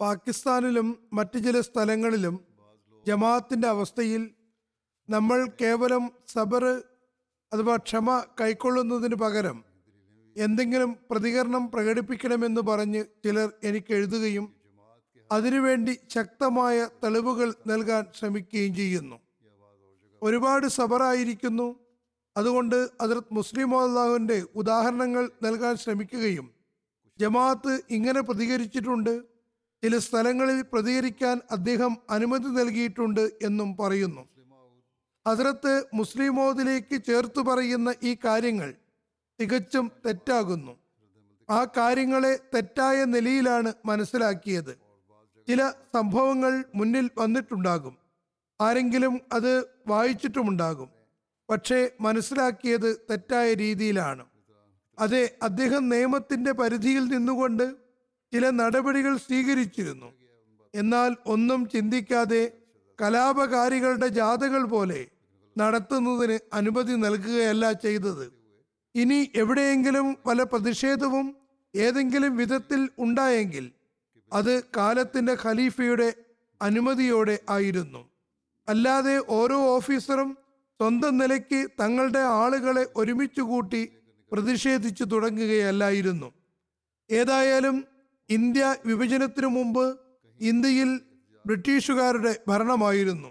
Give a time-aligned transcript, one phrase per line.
[0.00, 2.34] പാകിസ്ഥാനിലും മറ്റു ചില സ്ഥലങ്ങളിലും
[3.06, 4.22] ജമാഅത്തിന്റെ അവസ്ഥയിൽ
[5.08, 6.64] നമ്മൾ കേവലം സബർ
[7.52, 8.08] അഥവാ ക്ഷമ
[8.40, 9.58] കൈക്കൊള്ളുന്നതിന് പകരം
[10.36, 14.46] എന്തെങ്കിലും പ്രതികരണം പ്രകടിപ്പിക്കണമെന്ന് പറഞ്ഞ് ചിലർ എനിക്ക് എഴുതുകയും
[15.30, 19.16] അതിനുവേണ്ടി ശക്തമായ തെളിവുകൾ നൽകാൻ ശ്രമിക്കുകയും ചെയ്യുന്നു.
[20.22, 21.66] ഒരുപാട് സബറായിരിക്കുന്നു
[22.36, 26.46] അതുകൊണ്ട് അതിർത്ത് മുസ്ലിം അള്ളാഹുവിന്റെ ഉദാഹരണങ്ങൾ നൽകാൻ ശ്രമിക്കുകയും
[27.20, 29.22] ജമാഅത്ത് ഇങ്ങനെ പ്രതികരിച്ചിട്ടുണ്ട്.
[29.82, 34.28] ചില സ്ഥലങ്ങളിൽ പ്രതികരിക്കാൻ അദ്ദേഹം അനുമതി നൽകിയിട്ടുണ്ട് എന്നും പറയുന്നു.
[35.26, 38.74] ഹസ്രത്ത് മുസ്ലിമോദിലേക്ക് ചേർത്തു പറയുന്ന ഈ കാര്യങ്ങൾ
[39.40, 40.76] തികച്ചും തെറ്റാകുന്നു.
[41.50, 44.78] ആ കാര്യങ്ങളെ തെറ്റായ നിലയിലാണ് മനസ്സിലാക്കിയത്.
[45.48, 47.96] ചില സംഭവങ്ങൾ മുന്നിൽ വന്നിട്ടുണ്ടാകും.
[48.60, 50.88] ആരെങ്കിലും അത് വായിച്ചിട്ടുമുണ്ടാകും.
[51.50, 54.24] പക്ഷേ മനസ്സിലാക്കിയത് തെറ്റായ രീതിയിലാണ്.
[54.98, 57.74] അതെ അദ്ദേഹം നിയമത്തിന്റെ പരിധിയിൽ നിന്നുകൊണ്ട്
[58.32, 60.12] ചില നടപടികൾ സ്വീകരിച്ചിരുന്നു.
[60.74, 62.52] എന്നാൽ ഒന്നും ചിന്തിക്കാതെ
[63.00, 65.06] കലാപകാരികളുടെ ജാഥകൾ പോലെ
[65.56, 68.32] നടത്തുന്നതിന് അനുമതി നൽകുകയല്ല ചെയ്തത്.
[68.94, 71.36] ഇനി എവിടെയെങ്കിലും പല പ്രതിഷേധവും
[71.76, 73.72] ഏതെങ്കിലും വിധത്തിൽ ഉണ്ടായെങ്കിൽ
[74.32, 76.14] അത് കാലത്തിന്റെ ഖലീഫയുടെ
[76.62, 78.10] അനുമതിയോടെ ആയിരുന്നു.
[78.68, 80.30] അല്ലാതെ ഓരോ ഓഫീസറും
[80.80, 83.82] സ്വന്തം നിലയ്ക്ക് തങ്ങളുടെ ആളുകളെ ഒരുമിച്ച് കൂട്ടി
[84.32, 86.32] പ്രതിഷേധിച്ചു തുടങ്ങുകയല്ലായിരുന്നു.
[87.10, 87.84] ഏതായാലും
[88.30, 89.98] ഇന്ത്യ വിഭജനത്തിനു മുമ്പ്
[90.40, 91.00] ഇന്ത്യയിൽ
[91.46, 93.28] ബ്രിട്ടീഷുകാരുടെ ഭരണമായിരുന്നു.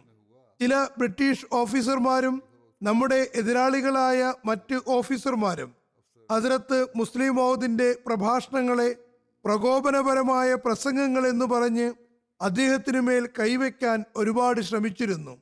[0.61, 2.43] ചില ബ്രിട്ടീഷ് ഓഫീസർമാരും
[2.83, 5.75] നമ്മുടെ എതിരാളികളായ മറ്റ് ഓഫീസർമാരും
[6.31, 8.95] അതിരത്ത് മുസ്ലിം മൗദിന്റെ പ്രഭാഷണങ്ങളെ
[9.45, 11.93] പ്രകോപനപരമായ പ്രസംഗങ്ങൾ എന്ന് പറഞ്ഞ്
[12.41, 15.37] അദ്ദേഹത്തിനു മേൽ കൈവയ്ക്കാൻ ഒരുപാട് ശ്രമിച്ചിരുന്നു.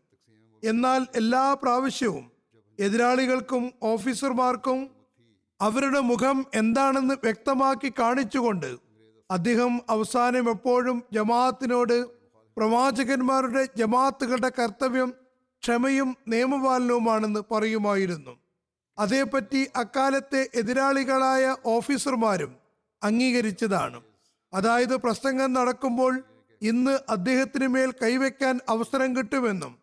[0.64, 2.32] എന്നാൽ എല്ലാ പ്രാവശ്യവും
[2.80, 4.90] എതിരാളികൾക്കും ഓഫീസർമാർക്കും
[5.60, 8.72] അവരുടെ മുഖം എന്താണെന്ന് വ്യക്തമാക്കി കാണിച്ചുകൊണ്ട്
[9.30, 11.98] അദ്ദേഹം അവസാനം എപ്പോഴും ജമാഅത്തിനോട്
[12.58, 15.12] പ്രവാചകന്മാരുടെ ജമാഅത്തുകളുടെ കർത്തവ്യം
[15.64, 18.34] ക്ഷമയും നിയമപാലനവുമാണെന്ന് പറയുമായിരുന്നു.
[18.98, 22.52] അതേപ്പറ്റി അക്കാലത്തെ എതിരാളികളായ ഓഫീസർമാരും
[23.02, 24.00] അംഗീകരിച്ചതാണ്.
[24.54, 26.14] അതായത് പ്രസംഗം നടക്കുമ്പോൾ
[26.62, 29.74] ഇന്ന് അദ്ദേഹത്തിന് മേൽ കൈവയ്ക്കാൻ അവസരം കിട്ടുമെന്നും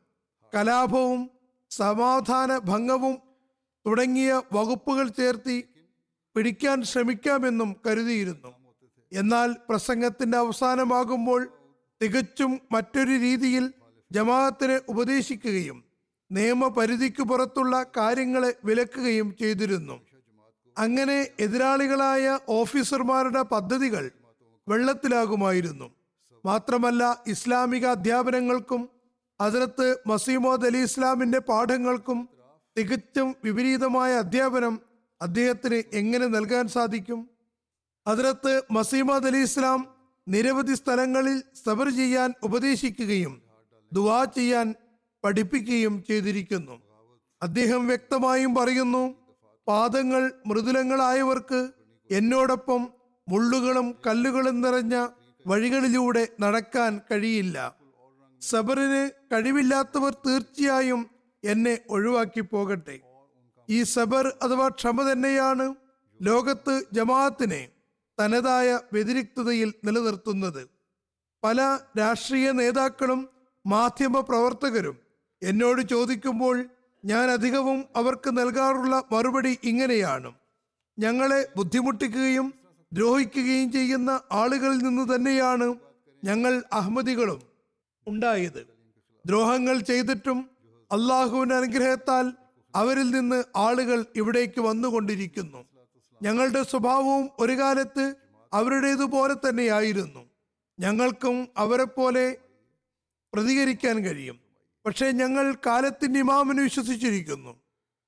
[0.53, 1.21] കലാപവും
[1.71, 3.17] സമാധാന ഭംഗവും
[3.87, 5.57] തുടങ്ങിയ വകുപ്പുകൾ ചേർത്തി
[6.37, 8.51] പിടിക്കാൻ ശ്രമിക്കാമെന്നും കരുതിയിരുന്നു.
[9.13, 11.49] എന്നാൽ പ്രസംഗത്തിന്റെ അവസാനമാകുമ്പോൾ
[12.03, 13.73] തികച്ചും മറ്റൊരു രീതിയിൽ
[14.13, 15.85] ജമാഅത്തിനെ ഉപദേശിക്കുകയും
[16.31, 19.97] നിയമപരിധിക്ക് പുറത്തുള്ള കാര്യങ്ങളെ വിലക്കുകയും ചെയ്തിരുന്നു.
[20.79, 24.11] അങ്ങനെ എതിരാളികളായ ഓഫീസർമാരുടെ പദ്ധതികൾ
[24.69, 25.91] വെള്ളത്തിലാകുമായിരുന്നു.
[26.45, 28.89] മാത്രമല്ല ഇസ്ലാമിക അധ്യാപനങ്ങൾക്കും
[29.41, 32.29] അതിലത്ത് മസീമോദ് അലി ഇസ്ലാമിന്റെ പാഠങ്ങൾക്കും
[32.77, 34.81] തികച്ചും വിപരീതമായ അധ്യാപനം
[35.23, 37.31] അദ്ദേഹത്തിന് എങ്ങനെ നൽകാൻ സാധിക്കും?
[38.07, 39.81] അതിരത്ത് മസീമദ് അലി ഇസ്ലാം
[40.29, 43.43] നിരവധി സ്ഥലങ്ങളിൽ സബർ ചെയ്യാൻ ഉപദേശിക്കുകയും
[43.93, 44.75] ദുവാ ചെയ്യാൻ
[45.25, 46.81] പഠിപ്പിക്കുകയും ചെയ്തിരിക്കുന്നു.
[47.43, 49.15] അദ്ദേഹം വ്യക്തമായും പറയുന്നു
[49.67, 51.69] പാദങ്ങൾ മൃദുലങ്ങളായവർക്ക്
[52.11, 52.89] എന്നോടൊപ്പം
[53.29, 55.07] മുള്ളുകളും കല്ലുകളും നിറഞ്ഞ
[55.47, 57.57] വഴികളിലൂടെ നടക്കാൻ കഴിയില്ല.
[58.43, 61.11] സബറിന് കഴിവില്ലാത്തവർ തീർച്ചയായും
[61.45, 62.97] എന്നെ ഒഴിവാക്കി പോകട്ടെ.
[63.71, 65.75] ഈ സബർ അഥവാ ക്ഷമ തന്നെയാണ്
[66.21, 67.69] ലോകത്ത് ജമാഅത്തിനെ
[68.19, 70.63] തനതായ വ്യതിരിക്തതയിൽ നിലനിർത്തുന്നത്.
[71.43, 73.21] പല രാഷ്ട്രീയ നേതാക്കളും
[73.67, 74.97] മാധ്യമ പ്രവർത്തകരും
[75.43, 76.57] എന്നോട് ചോദിക്കുമ്പോൾ
[77.05, 80.31] ഞാൻ അധികവും അവർക്ക് നൽകാറുള്ള മറുപടി ഇങ്ങനെയാണ്.
[80.99, 82.55] ഞങ്ങളെ ബുദ്ധിമുട്ടിക്കുകയും
[82.93, 85.75] ദ്രോഹിക്കുകയും ചെയ്യുന്ന ആളുകളിൽ നിന്ന് തന്നെയാണ്
[86.25, 87.41] ഞങ്ങൾ അഹമ്മദികളും
[88.07, 88.63] ഉണ്ടായത്.
[89.27, 90.39] ദ്രോഹങ്ങൾ ചെയ്തിട്ടും
[90.93, 92.33] അള്ളാഹുവിന്റെ അനുഗ്രഹത്താൽ
[92.75, 95.65] അവരിൽ നിന്ന് ആളുകൾ ഇവിടേക്ക് വന്നുകൊണ്ടിരിക്കുന്നു.
[96.23, 98.15] ഞങ്ങളുടെ സ്വഭാവവും ഒരു കാലത്ത്
[98.53, 100.31] അവരുടേതുപോലെ തന്നെയായിരുന്നു.
[100.81, 102.37] ഞങ്ങൾക്കും അവരെ പോലെ
[103.35, 104.41] പ്രതികരിക്കാൻ കഴിയും.
[104.87, 107.61] പക്ഷേ ഞങ്ങൾ കാലത്തിന്റെ ഇമാമിന് വിശ്വസിച്ചിരിക്കുന്നു.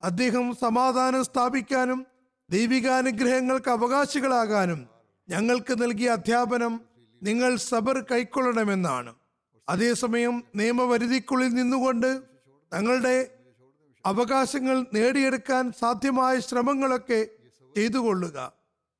[0.03, 2.07] അദ്ദേഹം സമാധാനം സ്ഥാപിക്കാനും
[2.51, 4.87] ദൈവികാനുഗ്രഹങ്ങൾക്ക് അവകാശികളാകാനും
[5.29, 6.81] ഞങ്ങൾക്ക് നൽകിയ അധ്യാപനം
[7.23, 9.15] നിങ്ങൾ സബർ കൈക്കൊള്ളണമെന്നാണ്.
[9.69, 12.32] അതേസമയം നിയമപരിധിക്കുള്ളിൽ നിന്നുകൊണ്ട്
[12.73, 13.35] തങ്ങളുടെ
[14.07, 17.25] അവകാശങ്ങൾ നേടിയെടുക്കാൻ സാധ്യമായ ശ്രമങ്ങളൊക്കെ
[17.77, 18.53] ചെയ്തുകൊള്ളുക.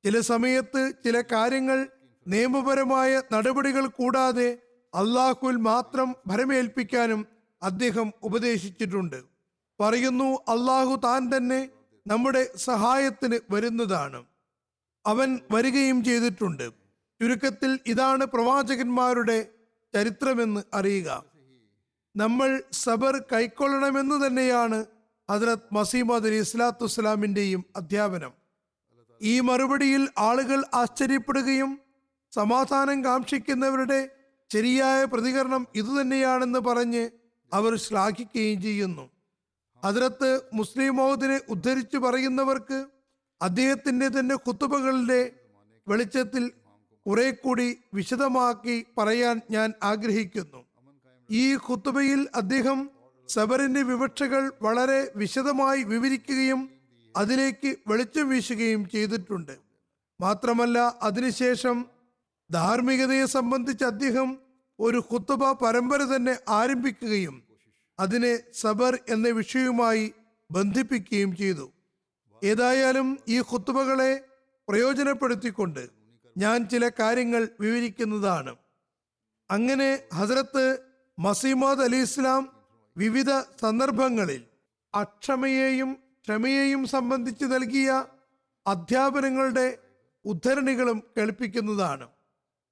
[0.05, 1.87] ചില സമയത്ത് ചില കാര്യങ്ങൾ
[2.27, 4.57] നിയമപരമായ നടപടികൾ കൂടാതെ
[4.93, 7.27] അള്ളാഹുൽ മാത്രം ഭരമേൽപ്പിക്കാനും
[7.63, 9.23] അദ്ദേഹം ഉപദേശിച്ചിട്ടുണ്ട്.
[9.79, 11.69] പറയുന്നു അള്ളാഹു താൻ തന്നെ
[12.07, 14.23] നമ്മുടെ സഹായത്തിന് വരുന്നതാണ്.
[15.05, 16.71] അവൻ വരികയും ചെയ്തിട്ടുണ്ട്.
[17.21, 19.49] ചുരുക്കത്തിൽ ഇതാണ് പ്രവാചകന്മാരുടെ
[19.93, 21.32] ചരിത്രമെന്ന് അറിയുക.
[22.15, 24.85] നമ്മൾ സബർ കൈക്കൊള്ളണമെന്ന് തന്നെയാണ്
[25.29, 28.33] ഹജറത് മസീമദ് അലി ഇസ്ലാത്തു വസ്സലാമിന്റെയും അധ്യാപനം.
[29.21, 31.79] ഈ മറുപടിയിൽ ആളുകൾ ആശ്ചര്യപ്പെടുകയും
[32.33, 34.09] സമാധാനം കാക്ഷിക്കുന്നവരുടെ
[34.53, 37.09] ശരിയായ പ്രതികരണം ഇതുതന്നെയാണെന്ന് പറഞ്ഞ്
[37.53, 39.09] അവർ ശ്ലാഘിക്കുകയും ചെയ്യുന്നു.
[39.83, 42.87] അതിരത്ത് മുസ്ലിം മൗദിനെ ഉദ്ധരിച്ചു പറയുന്നവർക്ക്
[43.41, 45.31] അദ്ദേഹത്തിന്റെ തന്നെ കുത്തുബകളുടെ
[45.87, 46.51] വെളിച്ചത്തിൽ
[47.05, 50.62] കുറെ കൂടി വിശദമാക്കി പറയാൻ ഞാൻ ആഗ്രഹിക്കുന്നു.
[51.29, 52.89] ഈ ഖുത്തുബയിൽ അദ്ദേഹം
[53.29, 56.69] സബറിന്റെ വിവക്ഷകൾ വളരെ വിശദമായി വിവരിക്കുകയും
[57.17, 59.57] അതിലേക്ക് വെളിച്ചം വീശുകയും ചെയ്തിട്ടുണ്ട്.
[60.21, 61.85] മാത്രമല്ല അതിനുശേഷം
[62.51, 64.37] ധാർമ്മികതയെ സംബന്ധിച്ച് അദ്ദേഹം
[64.79, 67.43] ഒരു കുത്തുബ പരമ്പര തന്നെ ആരംഭിക്കുകയും
[67.99, 70.13] അതിനെ സബർ എന്ന വിഷയവുമായി
[70.51, 71.73] ബന്ധിപ്പിക്കുകയും ചെയ്തു.
[72.43, 74.21] ഏതായാലും ഈ കുത്തുബകളെ
[74.67, 75.89] പ്രയോജനപ്പെടുത്തിക്കൊണ്ട്
[76.37, 78.55] ഞാൻ ചില കാര്യങ്ങൾ വിവരിക്കുന്നതാണ്.
[79.51, 82.49] അങ്ങനെ ഹസ്രത്ത് മസീമദ് അലി ഇസ്ലാം
[82.97, 84.43] വിവിധ സന്ദർഭങ്ങളിൽ
[84.95, 88.05] അക്ഷമയെയും ക്ഷമയെയും സംബന്ധിച്ച് നൽകിയ
[88.67, 89.77] അധ്യാപനങ്ങളുടെ
[90.25, 92.07] ഉദ്ധരണികളും കേൾപ്പിക്കുന്നതാണ്.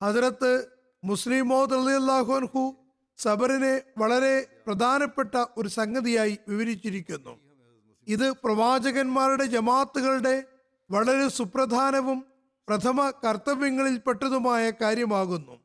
[0.02, 0.68] അതിരത്ത്
[1.04, 2.76] മുസ്ലിം മോദ് അള്ളാഹുൻഹു
[3.18, 7.40] സബറിനെ വളരെ പ്രധാനപ്പെട്ട ഒരു സംഗതിയായി വിവരിച്ചിരിക്കുന്നു.
[8.08, 10.44] ഇത് പ്രവാചകന്മാരുടെ ജമാത്തുകളുടെ
[10.92, 12.26] വളരെ സുപ്രധാനവും
[12.68, 15.61] പ്രഥമ കർത്തവ്യങ്ങളിൽപ്പെട്ടതുമായ കാര്യമാകുന്നു.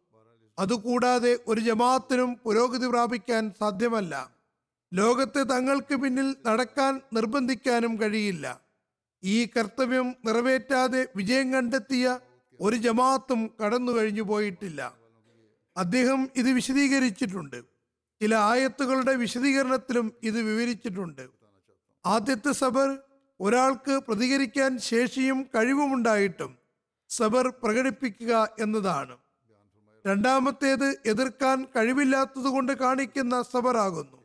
[0.59, 4.33] അതുകൂടാതെ ഒരു ജമാഅത്തിനും പുരോഗതി പ്രാപിക്കാൻ സാധ്യമല്ല.
[4.95, 8.61] ലോകത്തെ തങ്ങൾക്ക് പിന്നിൽ നടക്കാൻ നിർബന്ധിക്കാനും കഴിയില്ല.
[9.25, 12.19] ഈ കർത്തവ്യം നിറവേറ്റാതെ വിജയം കണ്ടെത്തിയ
[12.61, 14.95] ഒരു ജമാഅത്തും കടന്നു കഴിഞ്ഞു പോയിട്ടില്ല.
[15.77, 17.57] അദ്ദേഹം ഇത് വിശദീകരിച്ചിട്ടുണ്ട്.
[18.23, 21.29] ചില ആയത്തുകളുടെ വിശദീകരണത്തിലും ഇത് വിവരിച്ചിട്ടുണ്ട്.
[22.07, 22.99] ആദ്യത്തെ സബർ
[23.41, 26.59] ഒരാൾക്ക് പ്രതികരിക്കാൻ ശേഷിയും കഴിവുമുണ്ടായിട്ടും
[27.11, 29.26] സബർ പ്രകടിപ്പിക്കുക എന്നതാണ്.
[30.07, 34.19] രണ്ടാമത്തേത് എതിർക്കാൻ കഴിവില്ലാത്തത് കൊണ്ട് കാണിക്കുന്ന സബറാകുന്നു.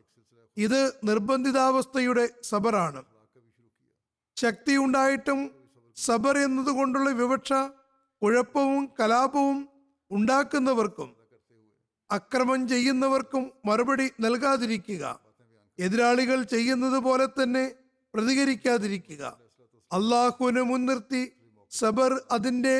[0.56, 3.02] ഇത് നിർബന്ധിതാവസ്ഥയുടെ സബറാണ്.
[4.36, 5.40] ശക്തി ഉണ്ടായിട്ടും
[5.96, 7.52] സബർ എന്നതുകൊണ്ടുള്ള വിവക്ഷ
[8.22, 9.68] കുഴപ്പവും കലാപവും
[10.10, 11.16] ഉണ്ടാക്കുന്നവർക്കും
[12.10, 15.04] അക്രമം ചെയ്യുന്നവർക്കും മറുപടി നൽകാതിരിക്കുക.
[15.78, 17.64] എതിരാളികൾ ചെയ്യുന്നത് പോലെ തന്നെ
[18.14, 19.22] പ്രതികരിക്കാതിരിക്കുക.
[19.92, 21.22] അള്ളാഹുവിനെ മുൻനിർത്തി
[21.70, 22.76] സബർ അതിന്റെ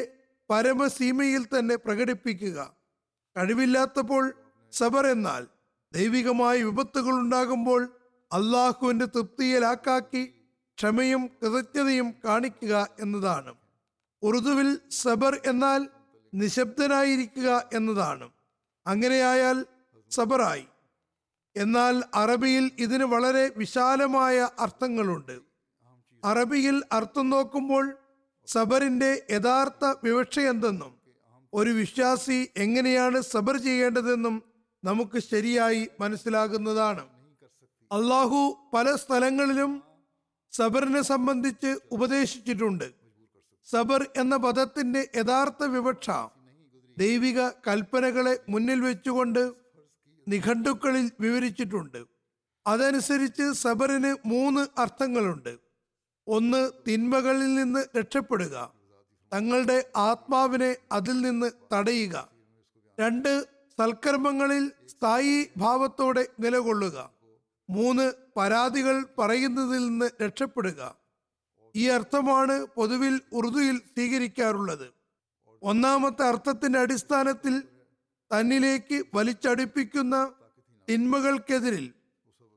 [0.50, 2.58] പരമസീമയിൽ തന്നെ പ്രകടിപ്പിക്കുക.
[3.36, 4.32] കഴിവില്ലാത്തപ്പോൾ
[4.72, 5.46] സബർ എന്നാൽ
[5.92, 7.96] ദൈവികമായ വിപത്തുകൾ ഉണ്ടാകുമ്പോൾ
[8.32, 10.24] അള്ളാഹുവിന്റെ തൃപ്തിയിലാക്കാക്കി
[10.78, 13.54] ക്ഷമയും കൃതജ്ഞതയും കാണിക്കുക എന്നതാണ്.
[14.22, 15.88] ഉറുദുവിൽ സബർ എന്നാൽ
[16.34, 18.30] നിശബ്ദനായിരിക്കുക എന്നതാണ്.
[18.86, 19.66] അങ്ങനെയായാൽ
[20.10, 20.66] സബറായി.
[21.56, 25.40] എന്നാൽ അറബിയിൽ ഇതിന് വളരെ വിശാലമായ അർത്ഥങ്ങളുണ്ട്.
[26.24, 27.96] അറബിയിൽ അർത്ഥം നോക്കുമ്പോൾ
[28.46, 31.01] സബറിന്റെ യഥാർത്ഥ വിവക്ഷ എന്തെന്നും
[31.54, 34.42] ഒരു വിശ്വാസി എങ്ങനെയാണ് സബർ ചെയ്യേണ്ടതെന്നും
[34.84, 37.06] നമുക്ക് ശരിയായി മനസ്സിലാകുന്നതാണ്.
[37.92, 39.82] അള്ളാഹു പല സ്ഥലങ്ങളിലും
[40.52, 42.92] സബറിനെ സംബന്ധിച്ച് ഉപദേശിച്ചിട്ടുണ്ട്.
[43.64, 46.10] സബർ എന്ന പദത്തിന്റെ യഥാർത്ഥ വിവക്ഷ
[46.98, 49.52] ദൈവിക കൽപ്പനകളെ മുന്നിൽ വെച്ചുകൊണ്ട്
[50.28, 52.04] നിഘണ്ടുക്കളിൽ വിവരിച്ചിട്ടുണ്ട്.
[52.66, 55.58] അതനുസരിച്ച് സബറിന് മൂന്ന് അർത്ഥങ്ങളുണ്ട്.
[56.26, 58.81] ഒന്ന് തിന്മകളിൽ നിന്ന് രക്ഷപ്പെടുക.
[59.32, 62.28] തങ്ങളുടെ ആത്മാവിനെ അതിൽ നിന്ന് തടയുക.
[63.00, 63.46] രണ്ട്
[63.80, 67.10] സൽക്കർമ്മങ്ങളിൽ സ്ഥായി ഭാവത്തോടെ നിലകൊള്ളുക.
[67.70, 70.94] മൂന്ന് പരാതികൾ പറയുന്നതിൽ നിന്ന് രക്ഷപ്പെടുക.
[71.76, 74.92] ഈ അർത്ഥമാണ് പൊതുവിൽ ഉറുദുവിൽ സ്വീകരിക്കാറുള്ളത്.
[75.62, 77.60] ഒന്നാമത്തെ അർത്ഥത്തിന്റെ അടിസ്ഥാനത്തിൽ
[78.30, 80.32] തന്നിലേക്ക് വലിച്ചടുപ്പിക്കുന്ന
[80.88, 81.92] തിന്മകൾക്കെതിരിൽ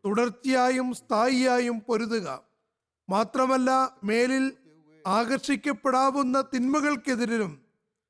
[0.06, 2.44] തുടർച്ചയായും സ്ഥായിയായും പൊരുതുക.
[3.10, 4.54] മാത്രമല്ല മേലിൽ
[5.06, 7.66] ആകർഷിക്കപ്പെടാവുന്ന തിന്മകൾക്കെതിരും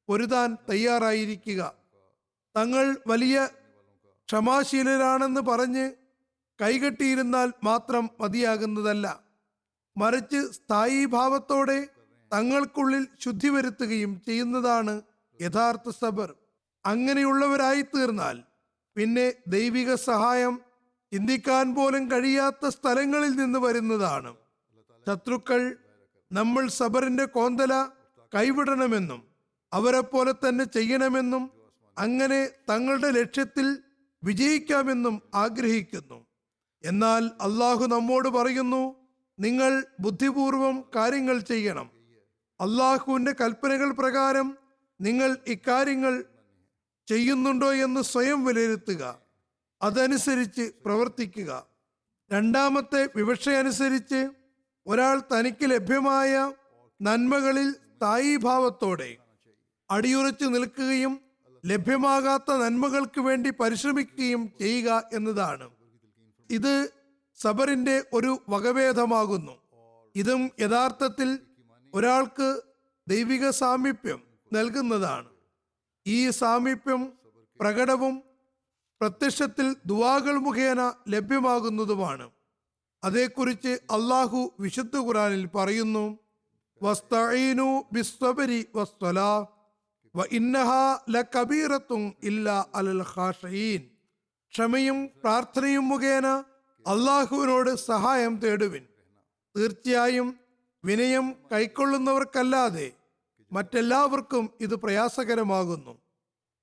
[0.08, 1.74] പൊരുതാൻ തയ്യാറായിരിക്കുക.
[2.56, 3.50] തങ്ങൾ വലിയ
[4.26, 5.92] ക്ഷമാശീലരാണെന്ന് പറഞ്ഞ്
[6.62, 9.24] കൈകെട്ടിയിരുന്നാൽ മാത്രം മതിയാകുന്നതല്ല.
[9.98, 11.88] മറിച്ച് സ്ഥായി ഭാവത്തോടെ
[12.34, 15.02] തങ്ങൾക്കുള്ളിൽ ശുദ്ധി വരുത്തുകയും ചെയ്യുന്നതാണ്
[15.42, 16.36] യഥാർത്ഥ സബർ.
[16.86, 18.44] അങ്ങനെയുള്ളവരായി തീർന്നാൽ
[18.96, 20.62] പിന്നെ ദൈവിക സഹായം
[21.14, 24.36] ചിന്തിക്കാൻ പോലും കഴിയാത്ത സ്ഥലങ്ങളിൽ നിന്ന് വരുന്നതാണ്.
[25.08, 25.78] ശത്രുക്കൾ
[26.32, 27.88] നമ്മൾ സബറിന്റെ കോന്തല
[28.36, 29.24] കൈവിടണമെന്നും
[29.74, 31.52] അവരെ പോലെ തന്നെ ചെയ്യണമെന്നും
[31.98, 33.78] അങ്ങനെ തങ്ങളുടെ ലക്ഷ്യത്തിൽ
[34.24, 36.26] വിജയിക്കാമെന്നും ആഗ്രഹിക്കുന്നു.
[36.86, 38.96] എന്നാൽ അള്ളാഹു നമ്മോട് പറയുന്നു
[39.40, 41.90] നിങ്ങൾ ബുദ്ധിപൂർവം കാര്യങ്ങൾ ചെയ്യണം.
[42.62, 44.58] അള്ളാഹുവിന്റെ കൽപ്പനകൾ പ്രകാരം
[45.02, 46.24] നിങ്ങൾ ഇക്കാര്യങ്ങൾ
[47.08, 49.20] ചെയ്യുന്നുണ്ടോ എന്ന് സ്വയം വിലയിരുത്തുക.
[49.82, 51.66] അതനുസരിച്ച് പ്രവർത്തിക്കുക.
[52.32, 54.30] രണ്ടാമത്തെ വിവക്ഷയനുസരിച്ച്
[54.88, 56.52] ഒരാൾ തനിക്ക് ലഭ്യമായ
[57.02, 59.18] നന്മകളിൽ സ്ഥായീഭാവത്തോടെ
[59.92, 61.20] അടിയുറച്ചു നിൽക്കുകയും
[61.66, 65.70] ലഭ്യമാകാത്ത നന്മകൾക്ക് വേണ്ടി പരിശ്രമിക്കുകയും ചെയ്യുക എന്നതാണ്.
[66.52, 66.90] ഇത്
[67.36, 69.52] സബറിന്റെ ഒരു വകഭേദമാകുന്നു.
[70.16, 71.40] ഇതും യഥാർത്ഥത്തിൽ
[71.94, 72.62] ഒരാൾക്ക്
[73.08, 74.22] ദൈവിക സാമീപ്യം
[74.54, 75.30] നൽകുന്നതാണ്.
[76.08, 77.14] ഈ സാമീപ്യം
[77.60, 78.24] പ്രകടവും
[79.02, 82.30] പ്രത്യക്ഷത്തിൽ ദുവാകൾ മുഖേന ലഭ്യമാകുന്നതുമാണ്.
[83.04, 86.06] അതേക്കുറിച്ച് അള്ളാഹു വിശുദ്ധ ഖുറാനിൽ പറയുന്നു
[86.82, 87.70] വസ്തഈനു
[88.76, 89.32] വസ്സലാ
[92.74, 93.04] അലൽ
[94.54, 96.28] ക്ഷമയും പ്രാർത്ഥനയും മുഖേന
[96.86, 98.84] അള്ളാഹുവിനോട് സഹായം തേടുവിൻ.
[99.56, 100.28] തീർച്ചയായും
[100.84, 102.88] വിനയം കൈക്കൊള്ളുന്നവർക്കല്ലാതെ
[103.52, 105.94] മറ്റെല്ലാവർക്കും ഇത് പ്രയാസകരമാകുന്നു.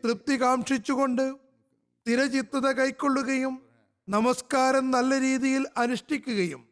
[0.04, 1.36] തൃപ്തി കാക്ഷിച്ചുകൊണ്ട്
[2.00, 3.65] സ്ഥിരചിത്തത കൈക്കൊള്ളുകയും
[4.08, 6.68] നമസ്കാരം നല്ല രീതിയിൽ അനുഷ്ഠിക്കുകയും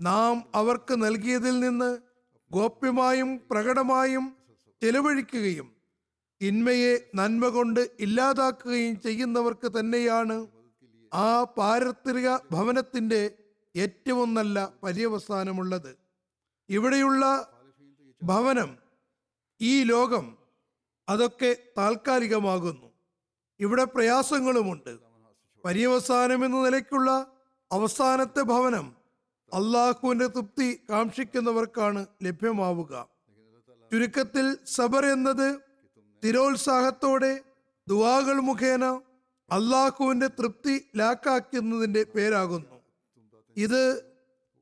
[0.00, 1.98] നാം അവർക്ക് നൽകിയതിൽ നിന്ന്
[2.50, 4.36] ഗോപ്യമായും പ്രകടമായും
[4.82, 5.68] ചെലവഴിക്കുകയും
[6.42, 10.46] തിന്മയെ നന്മ കൊണ്ട് ഇല്ലാതാക്കുകയും ചെയ്യുന്നവർക്ക് തന്നെയാണ്
[11.14, 13.22] ആ പാരത്രിക ഭവനത്തിന്റെ
[13.74, 15.96] ഏറ്റവും നല്ല പര്യവസാനമുള്ളത്.
[16.68, 17.24] ഇവിടെയുള്ള
[18.22, 18.70] ഭവനം
[19.60, 20.38] ഈ ലോകം
[21.08, 22.88] അതൊക്കെ താൽക്കാലികമാകുന്നു.
[23.60, 25.05] ഇവിടെ പ്രയാസങ്ങളുമുണ്ട്.
[25.66, 27.10] പര്യവസാനം എന്ന നിലയ്ക്കുള്ള
[27.72, 28.96] അവസാനത്തെ ഭവനം
[29.52, 32.92] അള്ളാഹുവിന്റെ തൃപ്തി കാക്ഷിക്കുന്നവർക്കാണ് ലഭ്യമാവുക.
[33.92, 35.48] ചുരുക്കത്തിൽ സബർ എന്നത്
[36.22, 37.44] സ്ഥിരോത്സാഹത്തോടെ
[37.88, 38.84] ദുവാകൾ മുഖേന
[39.50, 42.76] അള്ളാഹുവിന്റെ തൃപ്തി ലാക്കാക്കുന്നതിന്റെ പേരാകുന്നു.
[43.56, 43.82] ഇത്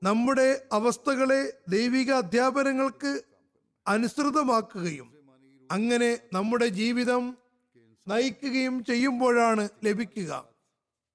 [0.02, 3.12] നമ്മുടെ അവസ്ഥകളെ ദൈവിക അധ്യാപനങ്ങൾക്ക്
[3.88, 5.08] അനുസൃതമാക്കുകയും
[5.70, 7.38] അങ്ങനെ നമ്മുടെ ജീവിതം
[8.08, 10.53] നയിക്കുകയും ചെയ്യുമ്പോഴാണ് ലഭിക്കുക.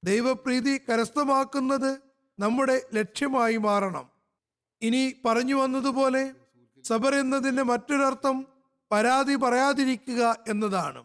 [0.03, 2.01] ദൈവപ്രീതി കരസ്ഥമാക്കുന്നത്
[2.39, 4.10] നമ്മുടെ ലക്ഷ്യമായി മാറണം.
[4.82, 6.32] ഇനി പറഞ്ഞു വന്നതുപോലെ
[6.84, 8.48] സബർ എന്നതിന്റെ മറ്റൊരർത്ഥം
[8.91, 11.03] പരാതി പറയാതിരിക്കുക എന്നതാണ്.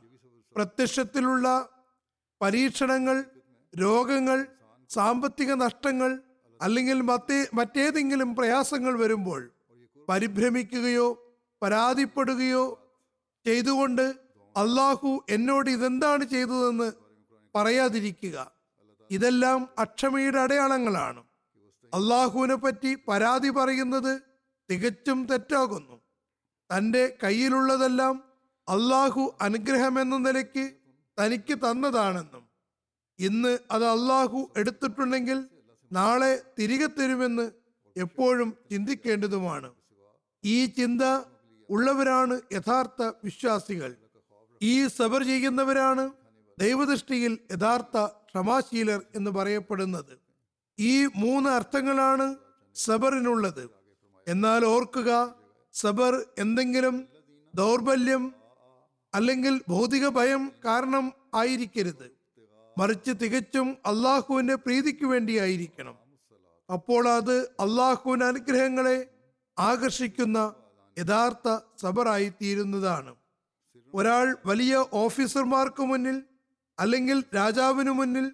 [0.54, 1.68] പ്രത്യക്ഷത്തിലുള്ള
[2.40, 3.24] പരീക്ഷണങ്ങൾ
[3.80, 4.46] രോഗങ്ങൾ
[4.90, 6.20] സാമ്പത്തിക നഷ്ടങ്ങൾ
[6.62, 9.50] അല്ലെങ്കിൽ മറ്റേ മറ്റേതെങ്കിലും പ്രയാസങ്ങൾ വരുമ്പോൾ
[10.08, 12.80] പരിഭ്രമിക്കുകയോ പരാതിപ്പെടുകയോ
[13.44, 14.14] ചെയ്തുകൊണ്ട്
[14.56, 16.92] അള്ളാഹു എന്നോട് ഇതെന്താണ് ചെയ്തതെന്ന്
[17.54, 18.53] പറയാതിരിക്കുക.
[19.14, 21.20] ഇതെല്ലാം അക്ഷമയുടെ അടയാളങ്ങളാണ്.
[21.92, 24.12] അള്ളാഹുവിനെ പറ്റി പരാതി പറയുന്നത്
[24.70, 25.96] തികച്ചും തെറ്റാകുന്നു.
[26.70, 28.14] തന്റെ കയ്യിലുള്ളതെല്ലാം
[28.68, 30.64] അള്ളാഹു അനുഗ്രഹമെന്ന നിലയ്ക്ക്
[31.18, 32.44] തനിക്ക് തന്നതാണെന്നും
[33.18, 35.38] ഇന്ന് അത് അള്ളാഹു എടുത്തിട്ടുണ്ടെങ്കിൽ
[35.92, 37.46] നാളെ തിരികെ തരുമെന്ന്
[37.96, 39.68] എപ്പോഴും ചിന്തിക്കേണ്ടതുമാണ്.
[40.44, 41.02] ഈ ചിന്ത
[41.70, 43.90] ഉള്ളവരാണ് യഥാർത്ഥ വിശ്വാസികൾ.
[44.62, 46.04] ഈ സബർ ചെയ്യുന്നവരാണ്
[46.58, 47.96] ദൈവദൃഷ്ടിയിൽ യഥാർത്ഥ
[48.34, 50.18] ക്ഷമാശീലർ എന്ന് പറയപ്പെടുന്നത്.
[50.78, 52.34] ഈ മൂന്ന് അർത്ഥങ്ങളാണ്
[52.74, 53.70] സബറിനുള്ളത്.
[54.28, 55.34] എന്നാൽ ഓർക്കുക
[55.72, 57.08] സബർ എന്തെങ്കിലും
[57.54, 58.34] ദൗർബല്യം
[59.14, 62.10] അല്ലെങ്കിൽ ഭൗതിക ഭയം കാരണം ആയിരിക്കരുത്.
[62.78, 65.96] മറിച്ച് തികച്ചും അള്ളാഹുവിന്റെ പ്രീതിക്ക് വേണ്ടിയായിരിക്കണം.
[66.72, 69.06] അപ്പോൾ അത് അള്ളാഹുവിന്റെ അനുഗ്രഹങ്ങളെ
[69.58, 70.54] ആകർഷിക്കുന്ന
[70.98, 73.14] യഥാർത്ഥ സബറായി തീരുന്നതാണ്
[73.94, 76.22] ഒരാൾ വലിയ ഓഫീസർമാർക്ക് മുന്നിൽ
[76.78, 78.26] അല്ലെങ്കിൽ രാജാവിനു മുന്നിൽ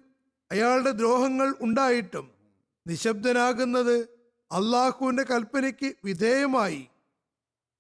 [0.50, 2.26] അയാളുടെ ദ്രോഹങ്ങൾ ഉണ്ടായിട്ടും
[2.86, 3.96] നിശബ്ദനാകുന്നത്
[4.50, 6.88] അള്ളാഹുവിന്റെ കൽപ്പനയ്ക്ക് വിധേയമായി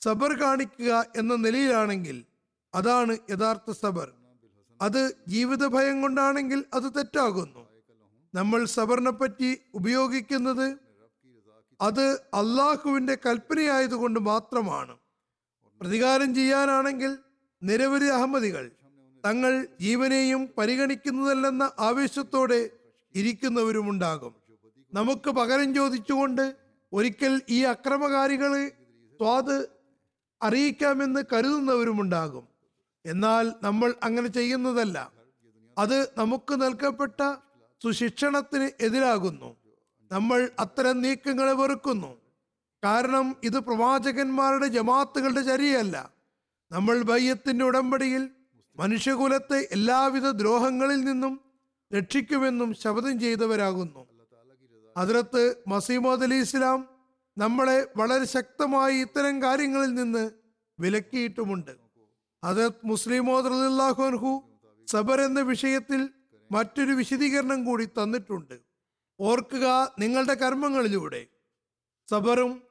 [0.04, 2.24] സബർ കാണിക്കുക എന്ന നിലയിലാണെങ്കിൽ
[2.74, 4.08] അതാണ് യഥാർത്ഥ സബർ.
[4.80, 7.62] അത് ജീവിത ഭയം കൊണ്ടാണെങ്കിൽ അത് തെറ്റാകുന്നു.
[8.34, 10.66] നമ്മൾ സബറിനെ പറ്റി ഉപയോഗിക്കുന്നത്
[11.80, 14.94] അത് അള്ളാഹുവിന്റെ കൽപ്പനയായതുകൊണ്ട് മാത്രമാണ്.
[15.80, 17.18] പ്രതികാരം ചെയ്യാനാണെങ്കിൽ
[17.62, 18.64] നിരവധി അഹമ്മദികൾ
[19.26, 22.70] തങ്ങൾ ജീവനെയും പരിഗണിക്കുന്നതല്ലെന്ന ആവേശത്തോടെ
[23.14, 24.34] ഇരിക്കുന്നവരുമുണ്ടാകും.
[24.94, 26.56] നമുക്ക് പകരം ചോദിച്ചുകൊണ്ട്
[26.92, 28.68] ഒരിക്കൽ ഈ അക്രമകാരികളെ
[29.16, 29.66] സ്വാദ്
[30.42, 32.48] അറിയിക്കാമെന്ന് കരുതുന്നവരുമുണ്ടാകും.
[33.06, 35.12] എന്നാൽ നമ്മൾ അങ്ങനെ ചെയ്യുന്നതല്ല.
[35.78, 37.34] അത് നമുക്ക് നൽകപ്പെട്ട
[37.82, 39.56] സുശിക്ഷണത്തിന് എതിരാകുന്നു.
[40.12, 42.20] നമ്മൾ അത്തരം നീക്കങ്ങളെ വെറുക്കുന്നു.
[42.84, 46.10] കാരണം ഇത് പ്രവാചകന്മാരുടെ ജമാത്തുകളുടെ ചരിയല്ല.
[46.72, 48.28] നമ്മൾ ബയ്യത്തിന്റെ ഉടമ്പടിയിൽ
[48.80, 51.40] മനുഷ്യകുലത്തെ എല്ലാവിധ ദ്രോഹങ്ങളിൽ നിന്നും
[51.96, 54.06] രക്ഷിക്കുമെന്നും ശപഥം ചെയ്തവരാകുന്നു.
[54.96, 56.88] അതിലത്ത് മസീമോദ് അലി ഇസ്ലാം
[57.38, 60.30] നമ്മളെ വളരെ ശക്തമായി ഇത്തരം കാര്യങ്ങളിൽ നിന്ന്
[60.80, 61.70] വിലക്കിയിട്ടുമുണ്ട്.
[62.44, 63.46] അതത് മുസ്ലിമോദ്
[64.02, 64.42] അൻഹു
[64.86, 66.08] സബർ എന്ന വിഷയത്തിൽ
[66.52, 68.60] മറ്റൊരു വിശദീകരണം കൂടി തന്നിട്ടുണ്ട്.
[69.20, 71.26] ഓർക്കുക നിങ്ങളുടെ കർമ്മങ്ങളിലൂടെ.
[72.10, 72.62] സബറും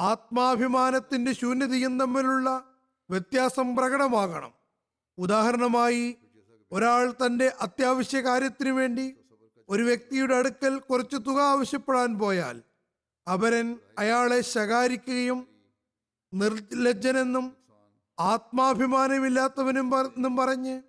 [0.00, 2.64] ആത്മാഭിമാനത്തിന്റെ ശൂന്യതയും തമ്മിലുള്ള
[3.10, 4.61] വ്യത്യാസം പ്രകടമാകണം.
[5.18, 6.04] ഉദാഹരണമായി
[6.72, 9.06] ഒരാൾ തന്റെ അത്യാവശ്യ കാര്യത്തിനു വേണ്ടി
[9.68, 12.56] ഒരു വ്യക്തിയുടെ അടുക്കൽ കുറച്ച് തുക ആവശ്യപ്പെടാൻ പോയാൽ
[13.28, 15.46] അപരൻ അയാളെ ശകാരിക്കുകയും
[16.32, 17.46] നിർലജ്ജനെന്നും
[18.18, 20.80] ആത്മാഭിമാനമില്ലാത്തവനും എന്നും പറഞ്ഞ്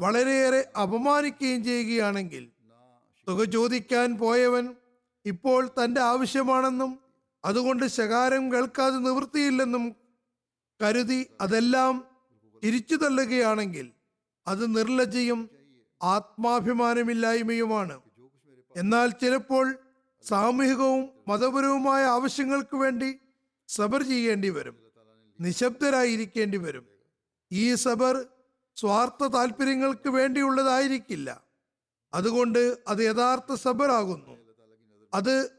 [0.00, 2.44] വളരെയേറെ അപമാനിക്കുകയും ചെയ്യുകയാണെങ്കിൽ
[3.26, 4.66] തുക ചോദിക്കാൻ പോയവൻ
[5.24, 6.98] ഇപ്പോൾ തന്റെ ആവശ്യമാണെന്നും
[7.44, 9.84] അതുകൊണ്ട് ശകാരം കേൾക്കാതെ നിവൃത്തിയില്ലെന്നും
[10.80, 11.94] കരുതി അതെല്ലാം
[12.64, 13.90] തിരിച്ചു തള്ളുകയാണെങ്കിൽ
[14.46, 15.50] അത് നിർലജ്ജയും
[16.02, 18.00] ആത്മാഭിമാനമില്ലായ്മയുമാണ്.
[18.76, 19.74] എന്നാൽ ചിലപ്പോൾ
[20.22, 23.18] സാമൂഹികവും മതപരവുമായ ആവശ്യങ്ങൾക്ക് വേണ്ടി
[23.68, 24.76] സബർ ചെയ്യേണ്ടി വരും.
[25.40, 26.86] നിശബ്ദരായിരിക്കേണ്ടി വരും.
[27.52, 28.26] ഈ സബർ
[28.76, 31.42] സ്വാർത്ഥ താല്പര്യങ്ങൾക്ക് വേണ്ടിയുള്ളതായിരിക്കില്ല.
[32.14, 34.36] അതുകൊണ്ട് അത് യഥാർത്ഥ സബറാകുന്നു.
[35.14, 35.50] അത്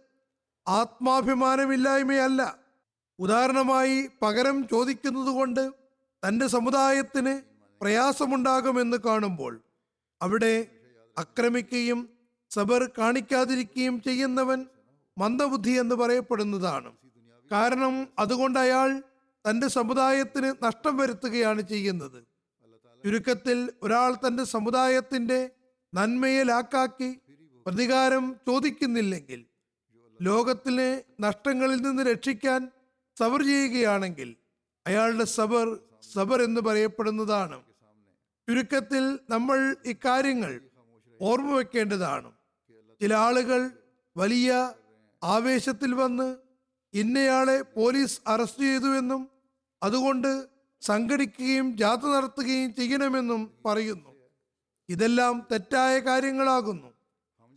[0.68, 2.58] ആത്മാഭിമാനമില്ലായ്മയല്ല.
[3.20, 5.81] ഉദാഹരണമായി പകരം ചോദിക്കുന്നത് കൊണ്ട്
[6.24, 7.34] തന്റെ സമുദായത്തിന്
[7.82, 9.54] പ്രയാസമുണ്ടാകുമെന്ന് കാണുമ്പോൾ
[10.22, 10.68] അവിടെ
[11.18, 12.10] ആക്രമിക്കുകയും
[12.52, 14.60] സബർ കാണിക്കാതിരിക്കുകയും ചെയ്യുന്നവൻ
[15.18, 16.90] മന്ദബുദ്ധി എന്ന് പറയപ്പെടുന്നതാണ്.
[17.52, 18.90] കാരണം അതുകൊണ്ട് അയാൾ
[19.46, 22.20] തന്റെ സമുദായത്തിന് നഷ്ടം വരുത്തുകയാണ് ചെയ്യുന്നത്.
[23.04, 25.40] ചുരുക്കത്തിൽ ഒരാൾ തന്റെ സമുദായത്തിന്റെ
[25.94, 27.10] നന്മയെ ലാക്കാക്കി
[27.66, 29.42] പ്രതികാരം ചോദിക്കുന്നില്ലെങ്കിൽ
[30.20, 32.62] ലോകത്തിലെ നഷ്ടങ്ങളിൽ നിന്ന് രക്ഷിക്കാൻ
[33.18, 34.30] സബർ ചെയ്യുകയാണെങ്കിൽ
[34.86, 35.68] അയാളുടെ സബർ
[36.02, 37.62] സബർ എന്ന് പറയപ്പെടുന്നതാണ്.
[38.50, 40.62] ചുരുക്കത്തിൽ നമ്മൾ ഇക്കാര്യങ്ങൾ
[41.22, 42.32] ഓർമ്മ വെക്കേണ്ടതാണ്.
[43.02, 43.70] ചില ആളുകൾ
[44.18, 44.74] വലിയ
[45.24, 46.38] ആവേശത്തിൽ വന്ന്
[46.94, 49.30] ഇന്നയാളെ പോലീസ് അറസ്റ്റ് ചെയ്തുവെന്നും
[49.84, 50.48] അതുകൊണ്ട്
[50.82, 54.16] സംഘടിക്കുകയും ജാഥ നടത്തുകയും ചെയ്യണമെന്നും പറയുന്നു.
[54.90, 56.88] ഇതെല്ലാം തെറ്റായ കാര്യങ്ങളാകുന്നു.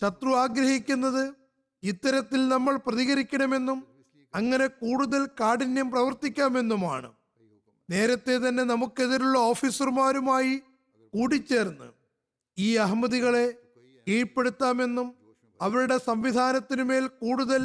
[0.02, 1.35] ശത്രു ആഗ്രഹിക്കുന്നത്
[1.83, 3.87] ഇത്തരത്തിൽ നമ്മൾ പ്രതികരിക്കണമെന്നും
[4.35, 7.13] അങ്ങനെ കൂടുതൽ കാഠിന്യം പ്രവർത്തിക്കാമെന്നുമാണ്.
[7.88, 10.62] നേരത്തെ തന്നെ നമുക്കെതിരുള്ള ഓഫീസർമാരുമായി
[11.14, 11.88] കൂടിച്ചേർന്ന്
[12.59, 13.47] ഈ അഹമ്മദികളെ
[14.07, 15.14] കീഴ്പ്പെടുത്താമെന്നും
[15.61, 17.62] അവരുടെ സംവിധാനത്തിനു മേൽ കൂടുതൽ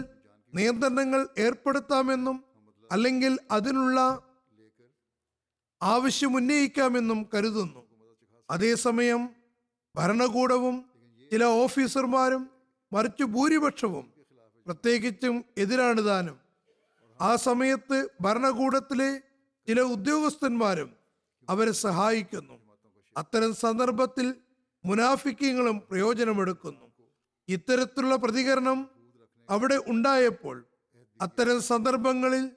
[0.54, 2.44] നിയന്ത്രണങ്ങൾ ഏർപ്പെടുത്താമെന്നും
[2.92, 4.00] അല്ലെങ്കിൽ അതിനുള്ള
[5.82, 7.82] ആവശ്യം ഉന്നയിക്കാമെന്നും കരുതുന്നു.
[8.50, 9.30] അതേസമയം
[9.96, 10.86] ഭരണകൂടവും
[11.32, 12.50] ചില ഓഫീസർമാരും
[12.94, 14.06] മറിച്ച് ഭൂരിപക്ഷവും
[14.68, 16.38] പ്രത്യേകിച്ചും എതിരാണ് താനും
[17.22, 19.22] ആ സമയത്ത് ഭരണകൂടത്തിലെ
[19.70, 20.94] ചില ഉദ്യോഗസ്ഥന്മാരും
[21.50, 22.54] അവരെ സഹായിക്കുന്നു.
[23.18, 24.36] അത്തരം സന്ദർഭത്തിൽ
[24.86, 26.92] മുനാഫിക്കങ്ങളും പ്രയോജനമെടുക്കുന്നു.
[27.48, 28.90] ഇത്തരത്തിലുള്ള പ്രതികരണം
[29.50, 30.66] അവിടെ ഉണ്ടായപ്പോൾ
[31.22, 32.52] അത്തരം സന്ദർഭങ്ങളിൽ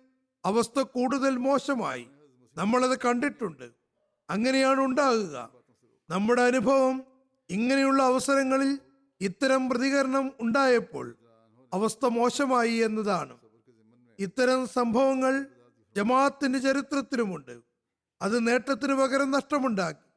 [0.45, 2.09] അവസ്ഥ കൂടുതൽ മോശമായി.
[2.57, 3.71] നമ്മളത് കണ്ടിട്ടുണ്ട്.
[4.31, 5.51] അങ്ങനെയാണ് ഉണ്ടാകുക.
[6.11, 7.05] നമ്മുടെ അനുഭവം
[7.51, 8.79] ഇങ്ങനെയുള്ള അവസരങ്ങളിൽ
[9.21, 11.17] ഇത്തരം പ്രതികരണം ഉണ്ടായപ്പോൾ
[11.73, 13.37] അവസ്ഥ മോശമായി എന്നതാണ്.
[14.19, 15.47] ഇത്തരം സംഭവങ്ങൾ
[15.97, 17.61] ജമാഅത്തിന്റെ ചരിത്രത്തിലുമുണ്ട്.
[18.23, 20.13] അത് നേട്ടത്തിന് പകരം നഷ്ടമുണ്ടാക്കി.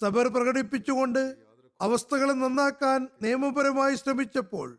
[0.00, 1.36] സബർ പ്രകടിപ്പിച്ചുകൊണ്ട്
[1.80, 4.78] അവസ്ഥകളെ നന്നാക്കാൻ നിയമപരമായി ശ്രമിച്ചപ്പോൾ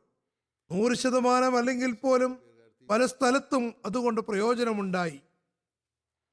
[0.71, 2.39] നൂറ് ശതമാനം അല്ലെങ്കിൽ പോലും
[2.89, 5.21] പല സ്ഥലത്തും അതുകൊണ്ട് പ്രയോജനമുണ്ടായി.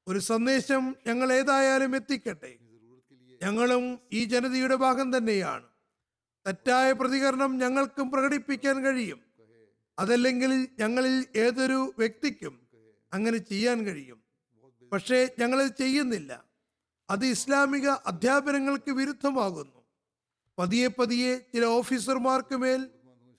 [0.07, 2.57] ഒരു സന്ദേശം ഞങ്ങൾ ഏതായാലും എത്തിക്കട്ടെ.
[3.43, 5.63] ഞങ്ങളും ഈ ജനതയുടെ ഭാഗം തന്നെയാണ്.
[6.47, 9.19] തെറ്റായ പ്രതികരണം ഞങ്ങൾക്കും പ്രകടിപ്പിക്കാൻ കഴിയും.
[9.99, 12.66] അതല്ലെങ്കിൽ ഞങ്ങളിൽ ഏതൊരു വ്യക്തിക്കും
[13.17, 14.19] അങ്ങനെ ചെയ്യാൻ കഴിയും.
[14.91, 16.31] പക്ഷേ ഞങ്ങളത് ചെയ്യുന്നില്ല.
[17.09, 19.79] അത് ഇസ്ലാമിക അധ്യാപനങ്ങൾക്ക് വിരുദ്ധമാകുന്നു.
[20.59, 22.81] പതിയെ പതിയെ ചില ഓഫീസർമാർക്ക് മേൽ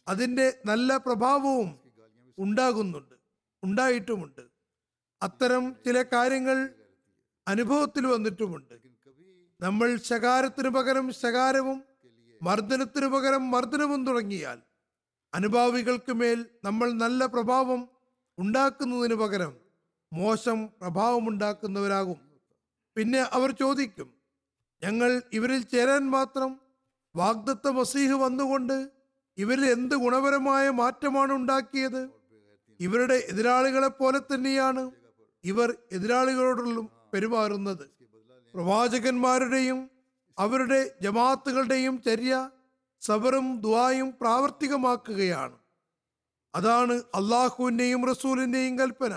[0.09, 1.69] അതിന്റെ നല്ല പ്രഭാവവും
[2.39, 3.15] ഉണ്ടാകുന്നുണ്ട്
[3.63, 4.45] ഉണ്ടായിട്ടുമുണ്ട്.
[5.23, 6.59] അത്തരം ചില കാര്യങ്ങൾ
[7.49, 8.75] അനുഭവത്തിൽ വന്നിട്ടുമുണ്ട്.
[9.61, 11.79] നമ്മൾ ശകാരത്തിനു പകരം ശകാരവും
[12.43, 14.59] മർദ്ദനത്തിനു പകരം മർദ്ദനവും തുടങ്ങിയാൽ
[15.35, 17.89] അനുഭാവികൾക്ക് മേൽ നമ്മൾ നല്ല പ്രഭാവം
[18.39, 19.68] ഉണ്ടാക്കുന്നതിന് പകരം
[20.13, 22.19] മോശം പ്രഭാവമുണ്ടാക്കുന്നവരാകും.
[22.97, 24.09] പിന്നെ അവർ ചോദിക്കും
[24.83, 26.51] ഞങ്ങൾ ഇവരിൽ ചേരാൻ മാത്രം
[27.15, 28.91] വാഗ്ദത്ത മസീഹ് വന്നുകൊണ്ട്
[29.39, 32.03] ഇവരിൽ എന്ത് ഗുണപരമായ മാറ്റമാണ് ഉണ്ടാക്കിയത്?
[32.81, 34.91] ഇവരുടെ എതിരാളികളെ പോലെ തന്നെയാണ്
[35.45, 36.81] ഇവർ എതിരാളികളോടുള്ള
[37.13, 37.87] പെരുമാറുന്നത്.
[38.55, 39.91] പ്രവാചകന്മാരുടെയും
[40.39, 42.51] അവരുടെ ജമാഅത്തുകളുടെയും ചര്യ
[43.03, 45.57] സബറും ദുആയും പ്രാവർത്തികമാക്കുകയാണ്.
[46.55, 49.15] അതാണ് അള്ളാഹുവിന്റെയും റസൂലിന്റെയും കൽപ്പന.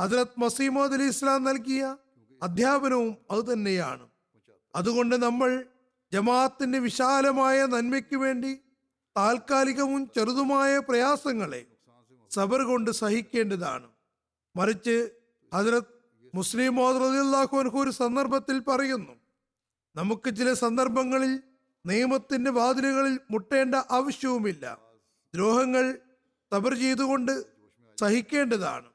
[0.00, 1.96] ഹസ്രത് മസീമോദ് അലി ഇസ്ലാം നൽകിയ
[2.42, 4.04] അധ്യാപനവും അത് തന്നെയാണ്.
[4.76, 5.64] അതുകൊണ്ട് നമ്മൾ
[6.12, 8.52] ജമാഅത്തിന്റെ വിശാലമായ നന്മയ്ക്ക് വേണ്ടി
[9.16, 11.66] താൽക്കാലികവും ചെറുതുമായ പ്രയാസങ്ങളെ
[12.30, 13.88] സബർ കൊണ്ട് സഹിക്കേണ്ടതാണ്.
[14.56, 15.10] മറിച്ച്
[15.54, 15.94] ഹജരത്
[16.34, 19.14] മുസ്ലിം മോദ് ഒരു സന്ദർഭത്തിൽ പറയുന്നു
[19.96, 21.42] നമുക്ക് ചില സന്ദർഭങ്ങളിൽ
[21.86, 24.64] നിയമത്തിന്റെ വാതിലുകളിൽ മുട്ടേണ്ട ആവശ്യവുമില്ല.
[25.34, 25.98] ദ്രോഹങ്ങൾ
[26.52, 27.34] സബർ ചെയ്തുകൊണ്ട്
[28.00, 28.88] സഹിക്കേണ്ടതാണ്.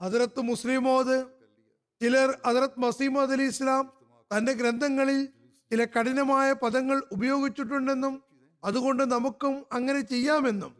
[0.00, 1.24] ഹജറത്ത് മുസ്ലിമോദ്
[2.02, 3.92] ചിലർ ഹജറത്ത് മസീമോദ് അലി ഇസ്ലാം
[4.36, 5.26] തന്റെ ഗ്രന്ഥങ്ങളിൽ
[5.70, 8.22] ചില കഠിനമായ പദങ്ങൾ ഉപയോഗിച്ചിട്ടുണ്ടെന്നും
[8.64, 10.76] അതുകൊണ്ട് നമുക്കും അങ്ങനെ ചെയ്യാമെന്നും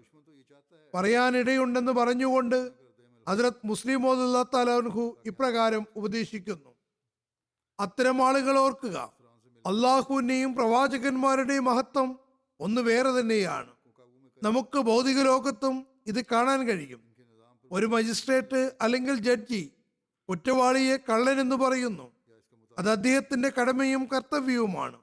[0.94, 2.72] പറയാനിടയുണ്ടെന്ന് പറഞ്ഞുകൊണ്ട്
[3.28, 6.74] ഹജറത് മുസ്ലിം മോദുല്ലാത്താലഹു ഇപ്രകാരം ഉപദേശിക്കുന്നു.
[7.80, 9.12] അത്തരം ആളുകൾ ഓർക്കുക
[9.66, 12.18] അള്ളാഹുവിന്റെയും പ്രവാചകന്മാരുടെയും മഹത്വം
[12.60, 13.72] ഒന്ന് വേറെ തന്നെയാണ്.
[14.42, 17.07] നമുക്ക് ഭൗതിക ലോകത്തും ഇത് കാണാൻ കഴിയും.
[17.72, 19.72] ഒരു മജിസ്ട്രേറ്റ് അല്ലെങ്കിൽ ജഡ്ജി
[20.28, 22.12] കുറ്റവാളിയെ കള്ളൻ എന്ന് പറയുന്നു.
[22.78, 24.98] അത് അദ്ദേഹത്തിന്റെ കടമയും കർത്തവ്യവുമാണ്.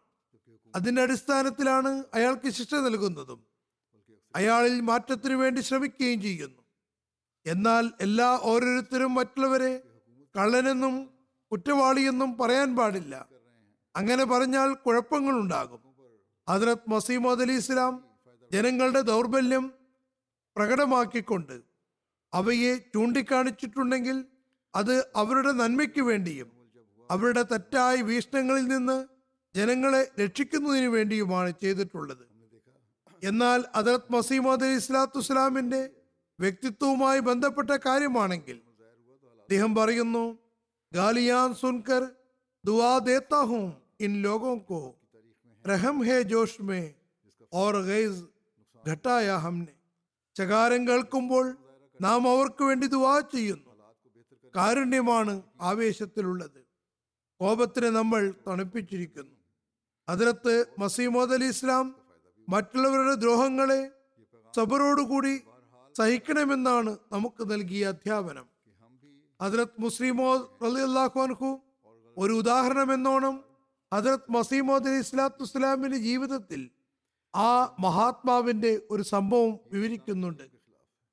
[0.75, 3.45] അതിന്റെ അടിസ്ഥാനത്തിലാണ് അയാൾക്ക് ശിക്ഷ നൽകുന്നതും.
[4.36, 6.62] അയാളിൽ മാറ്റത്തിനു വേണ്ടി ശ്രമിക്കുകയും ചെയ്യുന്നു.
[7.45, 9.84] എന്നാൽ എല്ലാ ഓരോരുത്തരും മറ്റുള്ളവരെ
[10.38, 11.10] കള്ളനെന്നും
[11.51, 13.28] കുറ്റവാളിയെന്നും പറയാൻ പാടില്ല.
[13.95, 15.80] അങ്ങനെ പറഞ്ഞാൽ കുഴപ്പങ്ങളുണ്ടാകും.
[16.49, 18.06] ഹജ്രത് മസീമദ് അലി ഇസ്ലാം
[18.51, 19.71] ജനങ്ങളുടെ ദൗർബല്യം
[20.56, 21.74] പ്രകടമാക്കിക്കൊണ്ട്
[22.35, 24.17] അവയെ ചൂണ്ടിക്കാണിച്ചിട്ടുണ്ടെങ്കിൽ
[24.73, 26.49] അത് അവരുടെ നന്മയ്ക്ക് വേണ്ടിയും
[27.09, 28.97] അവരുടെ തെറ്റായ വീക്ഷണങ്ങളിൽ നിന്ന്
[29.55, 32.23] ജനങ്ങളെ രക്ഷിക്കുന്നതിന് വേണ്ടിയുമാണ് ചെയ്തിട്ടുള്ളത്.
[33.23, 35.81] എന്നാൽ അദർത് മസീമദ് അലി ഇസ്ലാത്തു ഇസ്ലാമിന്റെ
[36.39, 38.57] വ്യക്തിത്വവുമായി ബന്ധപ്പെട്ട കാര്യമാണെങ്കിൽ
[39.39, 40.25] അദ്ദേഹം പറയുന്നു
[40.91, 42.03] ഗാലിയാൻ സുൻകർ
[42.63, 43.65] ദുവാദേത്താഹും
[43.99, 44.81] ഇൻ ലോകോ കോ
[45.65, 46.81] റഹം ഹേ ജോഷ്മേ
[47.53, 48.21] ഓർ ഗൈസ്
[48.83, 49.73] ഘട്ടായ ഹംനെ.
[50.35, 51.45] ചകാരം കേൾക്കുമ്പോൾ
[52.01, 53.75] നാം അവർക്ക് വേണ്ടി ദുവാ ചെയ്യുന്നു.
[54.55, 56.65] കാരുണ്യമാണ് ആവേശത്തിലുള്ളത്.
[57.39, 59.36] കോപത്തിനെ നമ്മൾ തണുപ്പിച്ചിരിക്കുന്നു.
[60.10, 61.95] അതിലത്ത് മസീമോദ് അലി ഇസ്ലാം
[62.49, 63.91] മറ്റുള്ളവരുടെ ദ്രോഹങ്ങളെ
[64.55, 65.41] സബറോടുകൂടി
[65.97, 68.45] സഹിക്കണമെന്നാണ് നമുക്ക് നൽകിയ അധ്യാപനം.
[69.41, 71.60] അതിലത്ത് മുസ്ലിമോ റളിയല്ലാഹു അൻഹു
[72.17, 73.43] ഒരു ഉദാഹരണം എന്നോണം
[73.93, 76.69] ഹജറത് മസീമോദ് അലി ഇസ്ലാത്തു ഇസ്ലാമിന്റെ ജീവിതത്തിൽ
[77.36, 80.54] ആ മഹാത്മാവിന്റെ ഒരു സംഭവം വിവരിക്കുന്നുണ്ട്.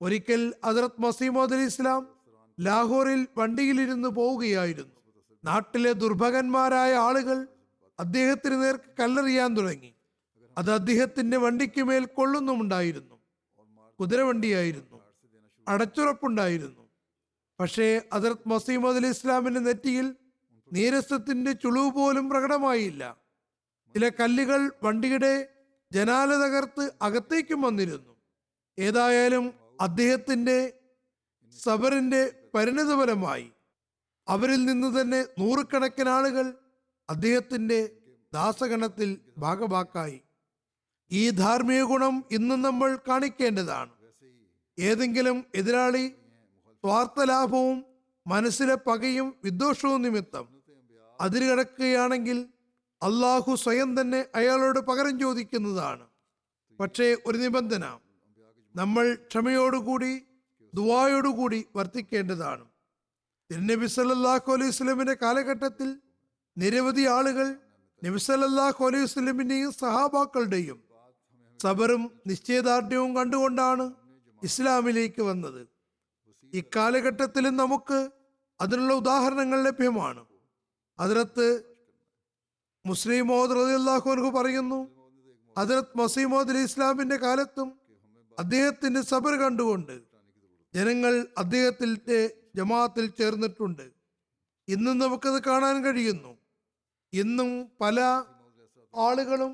[0.03, 2.09] ഒരിക്കൽ ഹജറത് മസീമോദ് അലി ഇസ്ലാം
[2.61, 4.97] ലാഹോറിൽ വണ്ടിയിലിരുന്ന് പോവുകയായിരുന്നു.
[5.45, 7.47] നാട്ടിലെ ദുർഭകന്മാരായ ആളുകൾ
[8.01, 9.95] അദ്ദേഹത്തിന് നേർക്ക് കല്ലെറിയാൻ തുടങ്ങി.
[10.59, 13.21] അത് അദ്ദേഹത്തിന്റെ വണ്ടിക്ക് മേൽ കൊള്ളുന്നുമുണ്ടായിരുന്നു.
[14.01, 15.01] കുതിരവണ്ടിയായിരുന്നു.
[15.69, 16.89] അടച്ചുറപ്പുണ്ടായിരുന്നു.
[17.61, 20.15] പക്ഷേ ഹജറത് മസീമദ് അലി ഇസ്ലാമിന്റെ നെറ്റിയിൽ
[20.73, 23.17] നീരസത്തിന്റെ ചുളിവ് പോലും പ്രകടമായില്ല.
[23.95, 25.49] ചില കല്ലുകൾ വണ്ടിയുടെ
[25.93, 28.17] ജനാല തകർത്ത് അകത്തേക്കും വന്നിരുന്നു.
[28.79, 30.73] ഏതായാലും അദ്ദേഹത്തിന്റെ
[31.59, 33.53] സബറിന്റെ പരിണിതഫലമായി
[34.29, 36.47] അവരിൽ നിന്ന് തന്നെ നൂറുകണക്കിന് ആളുകൾ
[37.11, 37.91] അദ്ദേഹത്തിന്റെ
[38.33, 40.21] ദാസഗണത്തിൽ ഭാഗഭാക്കായി
[41.11, 43.91] ഈ ധാർമ്മിക ഗുണം ഇന്നും നമ്മൾ കാണിക്കേണ്ടതാണ്.
[44.79, 46.05] ഏതെങ്കിലും എതിരാളി
[46.85, 47.85] സ്വാർത്ഥ ലാഭവും
[48.27, 50.47] മനസ്സിലെ പകയും വിദ്വേഷവും നിമിത്തം
[51.21, 52.39] അതിരുകടക്കുകയാണെങ്കിൽ
[53.03, 56.07] അള്ളാഹു സ്വയം തന്നെ അയാളോട് പകരം ചോദിക്കുന്നതാണ്.
[56.81, 57.85] പക്ഷേ ഒരു നിബന്ധന.
[58.75, 60.13] നമ്മൾ ക്ഷമയോടുകൂടി
[60.75, 62.65] ദുവായോടുകൂടി വർത്തിക്കേണ്ടതാണ്.
[63.51, 66.01] തിരുനബി സല്ലല്ലാഹു അലൈഹി സ്വലമിന്റെ കാലഘട്ടത്തിൽ
[66.57, 67.49] നിരവധി ആളുകൾ
[68.05, 70.79] നബി സല്ലല്ലാഹു അലൈഹി സ്വലമിന്റെയും സഹാബാക്കളുടെയും
[71.63, 73.93] സബറും നിശ്ചയദാർഢ്യവും കണ്ടുകൊണ്ടാണ്
[74.43, 75.69] ഇസ്ലാമിലേക്ക് വന്നത്.
[76.55, 78.11] ഇക്കാലഘട്ടത്തിലും നമുക്ക്
[78.61, 80.27] അതിനുള്ള ഉദാഹരണങ്ങൾ ലഭ്യമാണ്.
[81.01, 81.47] അതിലത്ത്
[82.87, 84.81] മുസ്ലിം മോദ് അലി അള്ളാഹു പറയുന്നു
[85.59, 87.82] ഹജറത് മസീമോദ് അലി ഇസ്ലാമിന്റെ കാലത്തും
[88.39, 89.95] അദ്ദേഹത്തിന്റെ സബർ കണ്ടുകൊണ്ട്
[90.75, 92.21] ജനങ്ങൾ അദ്ദേഹത്തിന്റെ
[92.57, 93.85] ജമാഅത്തിൽ ചേർന്നിട്ടുണ്ട്.
[94.69, 96.33] ഇന്നും നമുക്കത് കാണാൻ കഴിയുന്നു.
[97.13, 98.01] ഇന്നും പല
[98.95, 99.53] ആളുകളും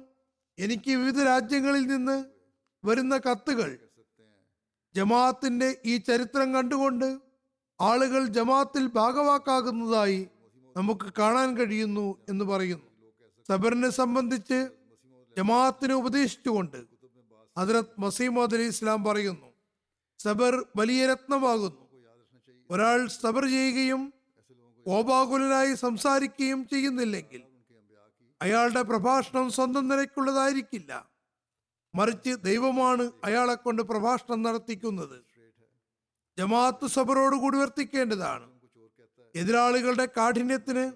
[0.58, 2.16] എനിക്ക് വിവിധ രാജ്യങ്ങളിൽ നിന്ന്
[2.84, 3.70] വരുന്ന കത്തുകൾ
[4.94, 7.08] ജമാഅത്തിന്റെ ഈ ചരിത്രം കണ്ടുകൊണ്ട്
[7.80, 10.20] ആളുകൾ ജമാഅത്തിൽ ഭാഗവാക്കാകുന്നതായി
[10.76, 12.88] നമുക്ക് കാണാൻ കഴിയുന്നു എന്ന് പറയുന്നു.
[13.48, 14.58] സബറിനെ സംബന്ധിച്ച്
[15.36, 16.78] ജമാഅത്തിനെ ഉപദേശിച്ചുകൊണ്ട്
[17.58, 19.52] ഹജറത് മസീമദ് അലി ഇസ്ലാം പറയുന്നു
[20.18, 21.88] സബർ വലിയ രത്നമാകുന്നു.
[22.70, 24.12] ഒരാൾ സബർ ചെയ്യുകയും
[24.86, 27.42] കോപാകുലനായി സംസാരിക്കുകയും ചെയ്യുന്നില്ലെങ്കിൽ
[28.42, 31.10] അയാളുടെ പ്രഭാഷണം സ്വന്തം നിലയ്ക്കുള്ളതായിരിക്കില്ല.
[31.94, 35.24] മറിച്ച് ദൈവമാണ് അയാളെ കൊണ്ട് പ്രഭാഷണം നടത്തിക്കുന്നത്.
[36.38, 38.60] ജമാഅത്ത് സബറോടുകൂടി വർത്തിക്കേണ്ടതാണ്.
[39.36, 40.92] എതിരാളികളുടെ കാഠിന്യത്തിന്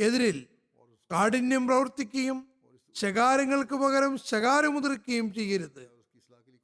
[0.00, 0.46] എതിരിൽ
[1.12, 2.55] കാഠിന്യം പ്രവർത്തിക്കുകയും
[3.00, 5.82] ശകാരങ്ങൾക്ക് പകരം ശകാരമുതിർക്കുകയും ചെയ്യരുത്.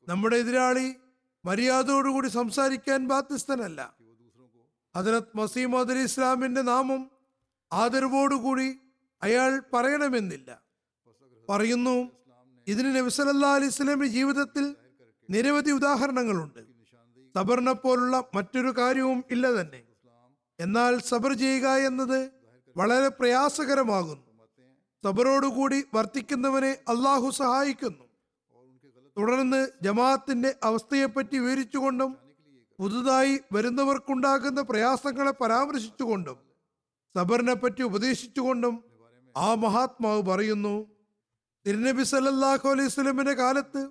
[0.08, 0.94] നമ്മുടെ എതിരാളി
[1.44, 3.96] മര്യാദയോടുകൂടി സംസാരിക്കാൻ ബാധ്യസ്ഥനല്ല.
[4.96, 7.10] ഹജറത് മസീമദ് അലി ഇസ്ലാമിന്റെ നാമം
[7.72, 8.78] ആദരവോടുകൂടി
[9.22, 10.62] അയാൾ പറയണമെന്നില്ല.
[11.48, 12.10] പറയുന്നു
[12.66, 14.76] ഇതിന് നബിസലല്ലാ അലൈഹി സ്വലമിന്റെ ജീവിതത്തിൽ
[15.30, 16.60] നിരവധി ഉദാഹരണങ്ങളുണ്ട്.
[17.36, 19.82] സബറിനെ പോലുള്ള മറ്റൊരു കാര്യവും ഇല്ല തന്നെ.
[20.60, 22.30] എന്നാൽ സബർ ചെയ്യുക എന്നത്
[22.76, 24.31] വളരെ പ്രയാസകരമാകുന്നു.
[25.04, 28.04] സബറോടുകൂടി വർത്തിക്കുന്നവനെ അള്ളാഹു സഹായിക്കുന്നു.
[29.16, 32.10] തുടർന്ന് ജമാഅത്തിന്റെ അവസ്ഥയെപ്പറ്റി വിവരിച്ചുകൊണ്ടും
[32.78, 36.38] പുതുതായി വരുന്നവർക്കുണ്ടാകുന്ന പ്രയാസങ്ങളെ പരാമർശിച്ചുകൊണ്ടും
[37.14, 38.74] സബറിനെ പറ്റി ഉപദേശിച്ചുകൊണ്ടും
[39.34, 40.74] ആ മഹാത്മാവ് പറയുന്നു
[41.66, 43.82] തിരുനബി സല്ലാഹു അലൈഹി സ്വലമിന്റെ കാലത്ത്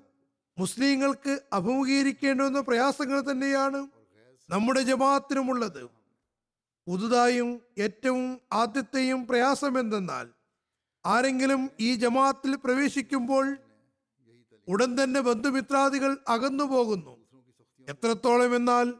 [0.57, 3.79] മുസ്ലിങ്ങൾക്ക് അഭിമുഖീകരിക്കേണ്ടുന്ന പ്രയാസങ്ങൾ തന്നെയാണ്
[4.49, 5.83] നമ്മുടെ ജമാഅത്തിനുമുള്ളത്.
[6.87, 10.27] പുതുതായും ഏറ്റവും ആദ്യത്തെയും പ്രയാസം എന്തെന്നാൽ
[11.05, 13.57] ആരെങ്കിലും ഈ ജമാഅത്തിൽ പ്രവേശിക്കുമ്പോൾ
[14.67, 17.17] ഉടൻ തന്നെ ബന്ധുമിത്രാദികൾ അകന്നു പോകുന്നു.
[17.89, 18.93] എത്രത്തോളം എന്നാൽ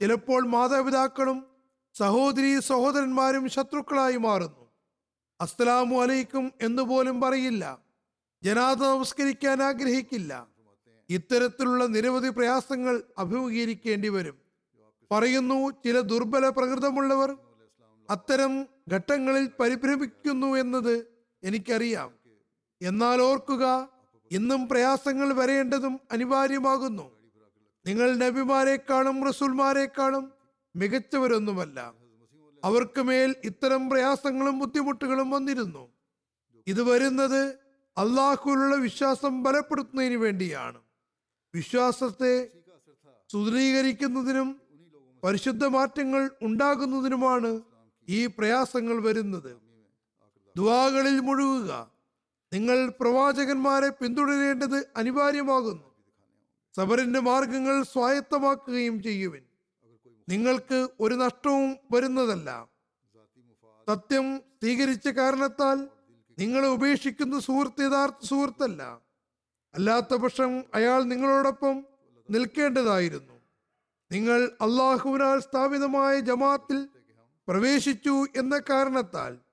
[0.00, 1.46] ചിലപ്പോൾ മാതാപിതാക്കളും
[1.94, 4.70] സഹോദരി സഹോദരന്മാരും ശത്രുക്കളായി മാറുന്നു.
[5.40, 7.78] അസ്സലാമു അലൈക്കും എന്ന് പോലും പറയില്ല.
[8.42, 10.46] ജനാദ നമസ്കരിക്കാൻ ആഗ്രഹിക്കില്ല.
[11.10, 14.36] ഇത്തരത്തിലുള്ള നിരവധി പ്രയാസങ്ങൾ അഭിമുഖീകരിക്കേണ്ടി വരും.
[15.12, 17.36] പറയുന്നു ചില ദുർബല പ്രകൃതമുള്ളവർ
[18.10, 21.15] അത്തരം ഘട്ടങ്ങളിൽ പരിഭ്രമിക്കുന്നു എന്നത്
[21.46, 22.12] എനിക്കറിയാം.
[22.82, 23.88] എന്നാൽ ഓർക്കുക
[24.30, 27.16] ഇന്നും പ്രയാസങ്ങൾ വരേണ്ടതും അനിവാര്യമാകുന്നു.
[27.86, 30.32] നിങ്ങൾ നബിമാരെക്കാളും റസൂൽമാരെക്കാളും
[30.76, 31.94] മികച്ചവരൊന്നുമല്ല.
[32.64, 35.88] അവർക്ക് മേൽ ഇത്തരം പ്രയാസങ്ങളും ബുദ്ധിമുട്ടുകളും വന്നിരുന്നു.
[36.66, 37.44] ഇത് വരുന്നത്
[37.98, 40.80] അള്ളാഹുലുള്ള വിശ്വാസം ബലപ്പെടുത്തുന്നതിന് വേണ്ടിയാണ്.
[41.54, 42.48] വിശ്വാസത്തെ
[43.32, 44.60] സുദൃഢീകരിക്കുന്നതിനും
[45.24, 47.60] പരിശുദ്ധ മാറ്റങ്ങൾ ഉണ്ടാകുന്നതിനുമാണ്
[48.08, 49.65] ഈ പ്രയാസങ്ങൾ വരുന്നത്.
[50.56, 51.90] ദുവാകളിൽ മുഴുകുക.
[52.52, 55.94] നിങ്ങൾ പ്രവാചകന്മാരെ പിന്തുടരേണ്ടത് അനിവാര്യമാകുന്നു.
[56.76, 59.42] സബറിന്റെ മാർഗങ്ങൾ സ്വായത്തമാക്കുകയും ചെയ്യുവിൻ.
[60.28, 62.68] നിങ്ങൾക്ക് ഒരു നഷ്ടവും വരുന്നതല്ല.
[63.88, 65.88] സത്യം സ്വീകരിച്ച കാരണത്താൽ
[66.38, 69.00] നിങ്ങളെ ഉപേക്ഷിക്കുന്ന സുഹൃത്ത് യഥാർത്ഥ സുഹൃത്തല്ല.
[69.74, 71.86] അല്ലാത്ത പക്ഷം അയാൾ നിങ്ങളോടൊപ്പം
[72.30, 73.34] നിൽക്കേണ്ടതായിരുന്നു.
[74.12, 76.88] നിങ്ങൾ അള്ളാഹുവിനാൽ സ്ഥാപിതമായ ജമാത്തിൽ
[77.48, 79.45] പ്രവേശിച്ചു എന്ന കാരണത്താൽ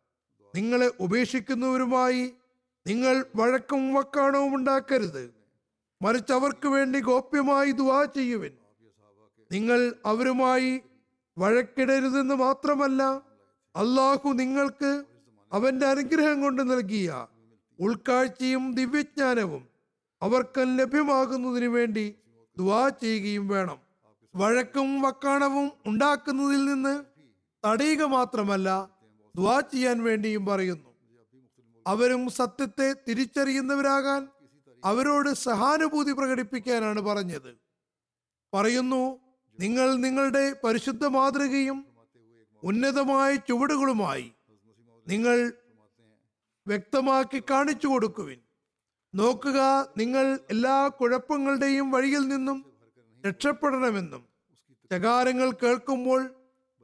[0.55, 2.33] നിങ്ങളെ ഉപേക്ഷിക്കുന്നവരുമായി
[2.87, 5.33] നിങ്ങൾ വഴക്കും വക്കാണവും ഉണ്ടാക്കരുത്.
[6.01, 8.51] മറിച്ച് അവർക്ക് വേണ്ടി ഗോപ്യമായി ദുവാ ചെയ്യുവിൻ.
[9.51, 10.81] നിങ്ങൾ അവരുമായി
[11.37, 13.03] വഴക്കിടരുതെന്ന് മാത്രമല്ല
[13.75, 15.03] അള്ളാഹു നിങ്ങൾക്ക്
[15.51, 17.27] അവന്റെ അനുഗ്രഹം കൊണ്ട് നൽകിയ
[17.79, 19.67] ഉൾക്കാഴ്ചയും ദിവ്യജ്ഞാനവും
[20.21, 22.15] അവർക്ക് ലഭ്യമാകുന്നതിന് വേണ്ടി
[22.57, 23.79] ദുവാ ചെയ്യുകയും വേണം.
[24.35, 27.03] വഴക്കും വക്കാണവും ഉണ്ടാക്കുന്നതിൽ നിന്ന്
[27.67, 28.89] തടയുക മാത്രമല്ല
[29.37, 30.89] ദുവാ ചെയ്യാൻ വേണ്ടിയും പറയുന്നു.
[31.87, 34.27] അവരും സത്യത്തെ തിരിച്ചറിയുന്നവരാകാൻ
[34.85, 37.57] അവരോട് സഹാനുഭൂതി പ്രകടിപ്പിക്കാനാണ് പറഞ്ഞത്.
[38.53, 39.19] പറയുന്നു
[39.59, 41.85] നിങ്ങൾ നിങ്ങളുടെ പരിശുദ്ധ മാതൃകയും
[42.63, 44.31] ഉന്നതമായ ചുവടുകളുമായി
[45.07, 45.53] നിങ്ങൾ
[46.67, 48.39] വ്യക്തമാക്കി കാണിച്ചു കൊടുക്കുവിൻ.
[49.15, 52.73] നോക്കുക നിങ്ങൾ എല്ലാ കുഴപ്പങ്ങളുടെയും വഴിയിൽ നിന്നും
[53.27, 54.23] രക്ഷപ്പെടണമെന്നും
[54.91, 56.27] ചകാരങ്ങൾ കേൾക്കുമ്പോൾ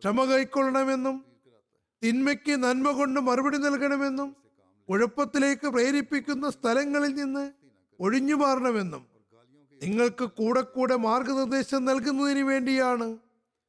[0.02, 1.29] ക്ഷമ കൈക്കൊള്ളണമെന്നും
[2.04, 4.36] തിന്മയ്ക്ക് നന്മ കൊണ്ട് മറുപടി നൽകണമെന്നും
[4.90, 7.52] കുഴപ്പത്തിലേക്ക് പ്രേരിപ്പിക്കുന്ന സ്ഥലങ്ങളിൽ നിന്ന്
[8.00, 9.04] ഒഴിഞ്ഞു മാറണമെന്നും
[9.84, 13.18] നിങ്ങൾക്ക് കൂടെ കൂടെ മാർഗനിർദ്ദേശം നൽകുന്നതിന് വേണ്ടിയാണ്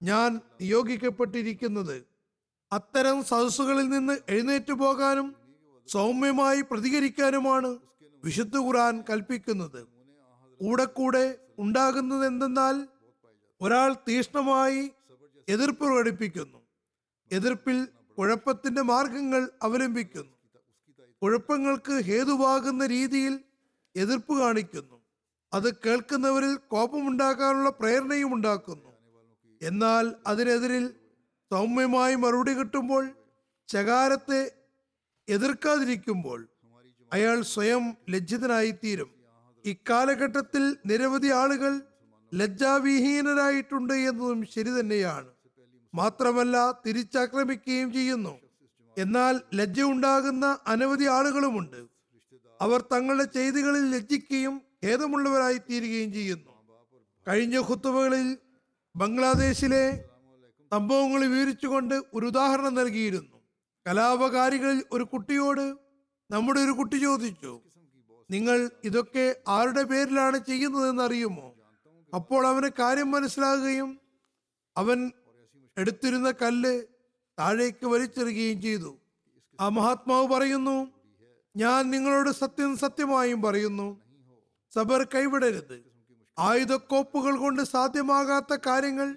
[0.02, 1.96] ഞാൻ നിയോഗിക്കപ്പെട്ടിരിക്കുന്നത്.
[2.72, 5.36] അത്തരം സദസ്സുകളിൽ നിന്ന് എഴുന്നേറ്റ് പോകാനും
[5.88, 7.78] സൗമ്യമായി പ്രതികരിക്കാനുമാണ്
[8.24, 9.80] വിശുദ്ധ ഖുറാൻ കൽപ്പിക്കുന്നത്.
[10.60, 12.88] കൂടെ കൂടെ ഉണ്ടാകുന്നത് എന്തെന്നാൽ
[13.60, 14.90] ഒരാൾ തീഷ്ണമായി
[15.48, 16.58] എതിർപ്പ് പ്രകടിപ്പിക്കുന്നു.
[17.30, 20.36] എതിർപ്പിൽ കുഴപ്പത്തിന്റെ മാർഗങ്ങൾ അവലംബിക്കുന്നു.
[21.22, 23.40] കുഴപ്പങ്ങൾക്ക് ഹേതുവാകുന്ന രീതിയിൽ
[23.96, 25.00] എതിർപ്പ് കാണിക്കുന്നു.
[25.52, 28.90] അത് കേൾക്കുന്നവരിൽ കോപമുണ്ടാക്കാനുള്ള പ്രേരണയും ഉണ്ടാക്കുന്നു.
[29.62, 30.94] എന്നാൽ അതിനെതിരിൽ
[31.50, 33.10] സൗമ്യമായി മറുപടി കിട്ടുമ്പോൾ
[33.68, 34.52] ശകാരത്തെ
[35.28, 36.48] എതിർക്കാതിരിക്കുമ്പോൾ
[37.12, 39.10] അയാൾ സ്വയം ലജ്ജിതനായിത്തീരും.
[39.64, 41.80] ഇക്കാലഘട്ടത്തിൽ നിരവധി ആളുകൾ
[42.34, 45.39] ലജ്ജാവിഹീനരായിട്ടുണ്ട് എന്നതും ശരി തന്നെയാണ്.
[45.94, 48.38] മാത്രമല്ല തിരിച്ചാക്രമിക്കുകയും ചെയ്യുന്നു.
[48.98, 51.86] എന്നാൽ ലജ്ജ ഉണ്ടാകുന്ന അനവധി ആളുകളുമുണ്ട്.
[52.60, 56.50] അവർ തങ്ങളുടെ ചെയ്തികളിൽ ലജ്ജിക്കുകയും ഖേദമുള്ളവരായി തീരുകയും ചെയ്യുന്നു.
[57.28, 58.38] കഴിഞ്ഞ ഖുത്തുബകളിൽ
[58.96, 60.04] ബംഗ്ലാദേശിലെ
[60.72, 63.36] സംഭവങ്ങൾ വിവരിച്ചുകൊണ്ട് ഒരു ഉദാഹരണം നൽകിയിരുന്നു.
[63.86, 65.74] കലാപകാരികളിൽ ഒരു കുട്ടിയോട്
[66.30, 67.60] നമ്മുടെ ഒരു കുട്ടി ചോദിച്ചു
[68.30, 71.54] നിങ്ങൾ ഇതൊക്കെ ആരുടെ പേരിലാണ് ചെയ്യുന്നതെന്ന് അറിയുമോ?
[72.14, 74.00] അപ്പോൾ അവന് കാര്യം മനസ്സിലാകുകയും
[74.76, 75.10] അവൻ
[75.80, 76.82] എടുത്തിരുന്ന കല്ല്
[77.38, 78.98] താഴേക്ക് വലിച്ചെറിയുകയും ചെയ്തു.
[79.60, 80.88] ആ മഹാത്മാവ് പറയുന്നു
[81.56, 84.00] ഞാൻ നിങ്ങളോട് സത്യം സത്യമായും പറയുന്നു.
[84.74, 85.84] സബർ കൈവിടരുത്.
[86.38, 89.16] ആയുധക്കോപ്പുകൾ കൊണ്ട് സാധ്യമാകാത്ത കാര്യങ്ങൾ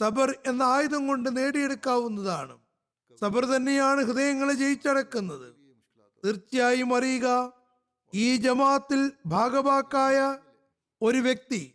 [0.00, 2.58] സബർ എന്ന ആയുധം കൊണ്ട് നേടിയെടുക്കാവുന്നതാണ്.
[3.20, 5.48] സബർ തന്നെയാണ് ഹൃദയങ്ങളെ ജയിച്ചടക്കുന്നത്.
[6.24, 7.52] തീർച്ചയായും അറിയുക
[8.14, 10.36] ഈ ജമാത്തിൽ ഭാഗവാക്കായ
[11.02, 11.74] ഒരു വ്യക്തി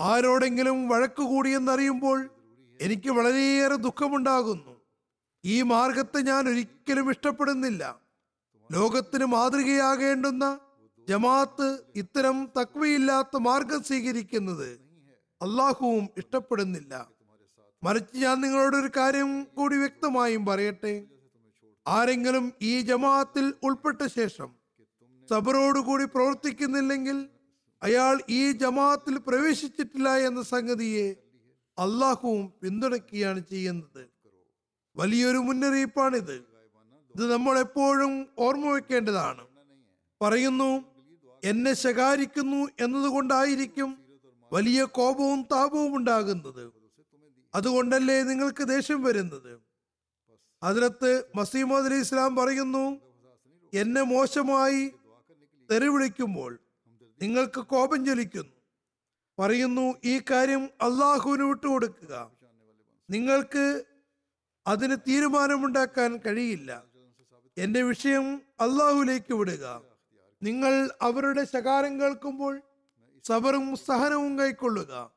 [0.00, 2.30] ആരോടെങ്കിലും വഴക്ക് കൂടിയെന്നറിയുമ്പോൾ
[2.80, 4.72] എനിക്ക് വളരെയേറെ ദുഃഖമുണ്ടാകുന്നു.
[5.44, 7.82] ഈ മാർഗത്തെ ഞാൻ ഒരിക്കലും ഇഷ്ടപ്പെടുന്നില്ല.
[8.70, 10.44] ലോകത്തിന് മാതൃകയാകേണ്ടുന്ന
[11.08, 14.68] ജമാഅത്ത് ഇത്തരം തക്വയില്ലാത്ത മാർഗം സ്വീകരിക്കുന്നത്
[15.40, 16.92] അള്ളാഹുവും ഇഷ്ടപ്പെടുന്നില്ല.
[17.82, 20.94] മറിച്ച് ഞാൻ നിങ്ങളോട് ഒരു കാര്യം കൂടി വ്യക്തമായും പറയട്ടെ.
[21.86, 24.50] ആരെങ്കിലും ഈ ജമാഅത്തിൽ ഉൾപ്പെട്ട ശേഷം
[25.28, 27.18] സബറോടുകൂടി പ്രവർത്തിക്കുന്നില്ലെങ്കിൽ
[27.82, 31.06] അയാൾ ഈ ജമാഅത്തിൽ പ്രവേശിച്ചിട്ടില്ല എന്ന സംഗതിയെ
[31.78, 34.08] അള്ളാഹുവും പിന്തുണയ്ക്കുകയാണ് ചെയ്യുന്നത്.
[34.96, 36.34] വലിയൊരു മുന്നറിയിപ്പാണിത്.
[37.14, 39.46] ഇത് നമ്മൾ എപ്പോഴും ഓർമ്മ വെക്കേണ്ടതാണ്.
[40.22, 40.84] പറയുന്നു
[41.44, 43.98] എന്നെ ശകാരിക്കുന്നു എന്നതുകൊണ്ടായിരിക്കും
[44.52, 46.72] വലിയ കോപവും താപവും ഉണ്ടാകുന്നത്.
[47.54, 49.60] അതുകൊണ്ടല്ലേ നിങ്ങൾക്ക് ദേഷ്യം വരുന്നത്?
[50.62, 53.00] അതിനകത്ത് മസീമദ് അലി ഇസ്ലാം പറയുന്നു
[53.74, 54.90] എന്നെ മോശമായി
[55.70, 56.58] തെറി വിളിക്കുമ്പോൾ
[57.22, 58.53] നിങ്ങൾക്ക് കോപം ജ്വലിക്കുന്നു.
[59.38, 62.30] പറയുന്നു ഈ കാര്യം അള്ളാഹുവിന് വിട്ടുകൊടുക്കുക
[63.10, 63.84] നിങ്ങൾക്ക്
[64.66, 66.84] അതിന് തീരുമാനമുണ്ടാക്കാൻ കഴിയില്ല.
[67.58, 69.82] എന്റെ വിഷയം അള്ളാഹുലേക്ക് വിടുക.
[70.42, 72.62] നിങ്ങൾ അവരുടെ ശകാരം കേൾക്കുമ്പോൾ
[73.24, 75.10] സബറും സഹനവും കൈക്കൊള്ളുക.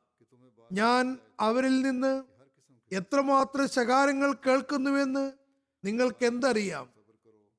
[0.72, 2.24] ഞാൻ അവരിൽ നിന്ന്
[2.92, 5.32] എത്രമാത്രം ശകാരങ്ങൾ കേൾക്കുന്നുവെന്ന്
[5.84, 6.88] നിങ്ങൾക്ക് എന്തറിയാം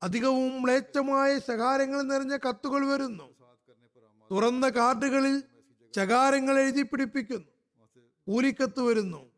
[0.02, 3.26] അധികവും മ്ലേച്ഛമായ ശകാരങ്ങൾ നിറഞ്ഞ കത്തുകൾ വരുന്നു.
[4.30, 5.42] തുറന്ന കാർഡുകളിൽ
[5.96, 7.46] ശകാരങ്ങൾ എഴുതി പിടിപ്പിക്കുന്നു.
[8.26, 9.30] കൂലിക്കത്ത് വരുന്നു.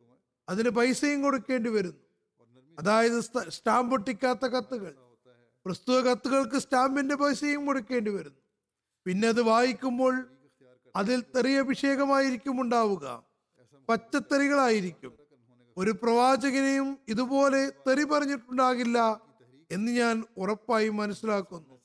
[0.48, 2.00] അതിന് പൈസയും കൊടുക്കേണ്ടി വരുന്നു.
[2.78, 4.94] അതായത് സ്റ്റാമ്പ് ഒട്ടിക്കാത്ത കത്തുകൾ.
[5.66, 8.38] പ്രസ്തുത കത്തുകൾക്ക് സ്റ്റാമ്പിന്റെ പൈസയും കൊടുക്കേണ്ടി വരുന്നു.
[9.04, 10.28] പിന്നെ അത് വായിക്കുമ്പോൾ
[10.96, 13.24] അതിൽ തെറിയഭിഷേകമായിരിക്കും ഉണ്ടാവുക.
[13.88, 15.12] പച്ചത്തെറികളായിരിക്കും.
[15.76, 19.20] ഒരു പ്രവാചകനെയും ഇതുപോലെ തെറി പറഞ്ഞിട്ടുണ്ടാകില്ല
[19.70, 21.80] എന്ന് ഞാൻ ഉറപ്പായി മനസ്സിലാക്കുന്നു.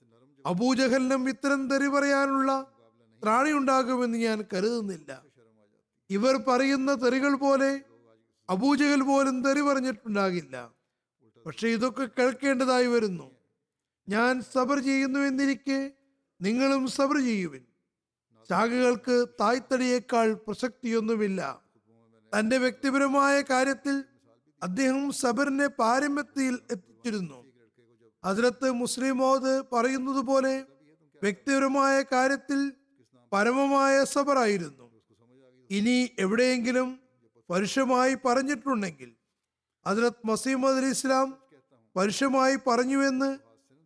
[0.45, 2.76] അബൂജഹലിനും ഇത്തരം തെറി പറയാനുള്ള
[3.23, 5.23] ത്രാണി ഉണ്ടാകുമെന്ന് ഞാൻ കരുതുന്നില്ല.
[6.09, 7.81] ഇവർ പറയുന്ന തെറികൾ പോലെ
[8.49, 10.73] അബൂജഹൽ പോലും തെറി പറഞ്ഞിട്ടുണ്ടാകില്ല.
[11.45, 13.31] പക്ഷെ ഇതൊക്കെ കേൾക്കേണ്ടതായി വരുന്നു.
[14.09, 15.91] ഞാൻ സബർ ചെയ്യുന്നു എന്നിരിക്കെ
[16.41, 17.63] നിങ്ങളും സബർ ചെയ്യുവിൻ.
[18.49, 21.61] ശാഖകൾക്ക് തായ്തടിയേക്കാൾ പ്രസക്തിയൊന്നുമില്ല.
[22.39, 24.03] തന്റെ വ്യക്തിപരമായ കാര്യത്തിൽ
[24.63, 27.45] അദ്ദേഹം സബറിനെ പാരമ്യത്തിൽ എത്തിച്ചിരുന്നു.
[28.23, 30.65] അതിലത്ത് മുസ്ലിം മോദ് പറയുന്നത് പോലെ
[31.23, 32.73] വ്യക്തിപരമായ കാര്യത്തിൽ
[33.33, 34.91] പരമമായ സബറായിരുന്നു
[35.71, 36.99] ഇനി എവിടെയെങ്കിലും
[37.49, 39.15] പരുഷമായി പറഞ്ഞിട്ടുണ്ടെങ്കിൽ
[39.85, 41.37] അതിലത് മസീമദ് അലി ഇസ്ലാം
[41.95, 43.37] പരുഷമായി പറഞ്ഞുവെന്ന്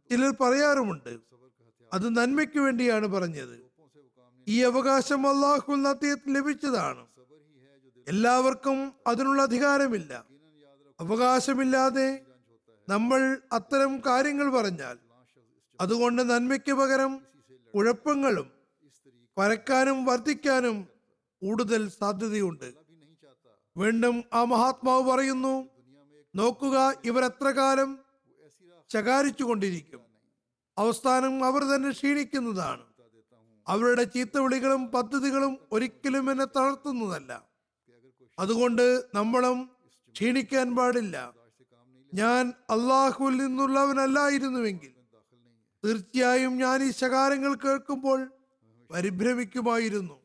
[0.09, 1.17] ചിലർ പറയാറുമുണ്ട്.
[1.93, 3.71] അത് നന്മയ്ക്ക് വേണ്ടിയാണ് പറഞ്ഞത്.
[4.47, 5.71] ഈ അവകാശം അള്ളാഹു
[6.27, 7.07] ലഭിച്ചതാണ്.
[8.07, 10.25] എല്ലാവർക്കും അതിനുള്ള അധികാരമില്ല.
[10.99, 12.19] അവകാശമില്ലാതെ
[12.89, 14.97] നമ്മൾ അത്തരം കാര്യങ്ങൾ പറഞ്ഞാൽ
[15.81, 17.21] അതുകൊണ്ട് നന്മയ്ക്ക് പകരം
[17.75, 18.60] കുഴപ്പങ്ങളും
[19.37, 20.87] പരക്കാനും വർദ്ധിക്കാനും
[21.41, 22.73] കൂടുതൽ സാധ്യതയുണ്ട്.
[23.77, 25.69] വീണ്ടും ആ മഹാത്മാവ് പറയുന്നു
[26.35, 27.99] നോക്കുക ഇവർ എത്ര കാലം
[28.93, 30.01] ശകാരിച്ചു കൊണ്ടിരിക്കും
[30.77, 32.83] അവസാനം അവർ തന്നെ ക്ഷീണിക്കുന്നതാണ്.
[33.67, 37.45] അവരുടെ ചീത്തവിളികളും പദ്ധതികളും ഒരിക്കലും എന്നെ തളർത്തുന്നതല്ല.
[38.39, 39.71] അതുകൊണ്ട് നമ്മളും
[40.15, 41.33] ക്ഷീണിക്കാൻ പാടില്ല.
[42.13, 44.93] ഞാൻ അള്ളാഹുവിൽ നിന്നുള്ളവനല്ലായിരുന്നുവെങ്കിൽ
[45.85, 48.31] തീർച്ചയായും ഞാൻ ഈ ശകാരങ്ങൾ കേൾക്കുമ്പോൾ
[48.93, 50.17] പരിഭ്രമിക്കുമായിരുന്നു.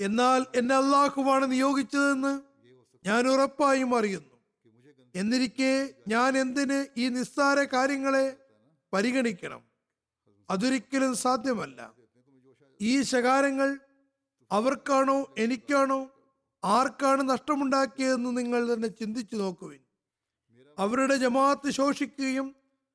[0.00, 2.32] എന്നാൽ എന്നെ അള്ളാഹുവാണ് നിയോഗിച്ചതെന്ന്
[3.06, 4.36] ഞാൻ ഉറപ്പായും അറിയുന്നു.
[5.14, 5.72] എന്നിരിക്കെ
[6.08, 8.26] ഞാൻ എന്തിന് ഈ നിസ്സാര കാര്യങ്ങളെ
[8.92, 9.62] പരിഗണിക്കണം?
[10.50, 11.94] അതൊരിക്കലും സാധ്യമല്ല.
[12.80, 13.78] ഈ ശകാരങ്ങൾ
[14.50, 16.00] അവർക്കാണോ എനിക്കാണോ
[16.64, 19.80] ആർക്കാണ് നഷ്ടമുണ്ടാക്കിയതെന്ന് നിങ്ങൾ തന്നെ ചിന്തിച്ചു നോക്കുവിൻ.
[20.78, 22.46] അവരുടെ ജമാഅത്ത് ശോഷിക്കുകയും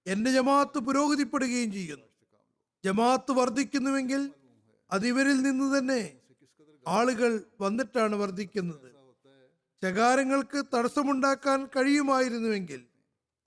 [0.08, 2.08] എന്റെ ജമാഅത്ത് പുരോഗതിപ്പെടുകയും ചെയ്യുന്നു.
[2.84, 4.22] ജമാഅത്ത് വർദ്ധിക്കുന്നുവെങ്കിൽ
[4.94, 6.02] അത് ഇവരിൽ നിന്ന് തന്നെ
[6.88, 7.32] ആളുകൾ
[7.62, 8.88] വന്നിട്ടാണ് വർദ്ധിക്കുന്നത്.
[9.84, 12.82] ശകാരങ്ങൾക്ക് തടസ്സമുണ്ടാക്കാൻ കഴിയുമായിരുന്നുവെങ്കിൽ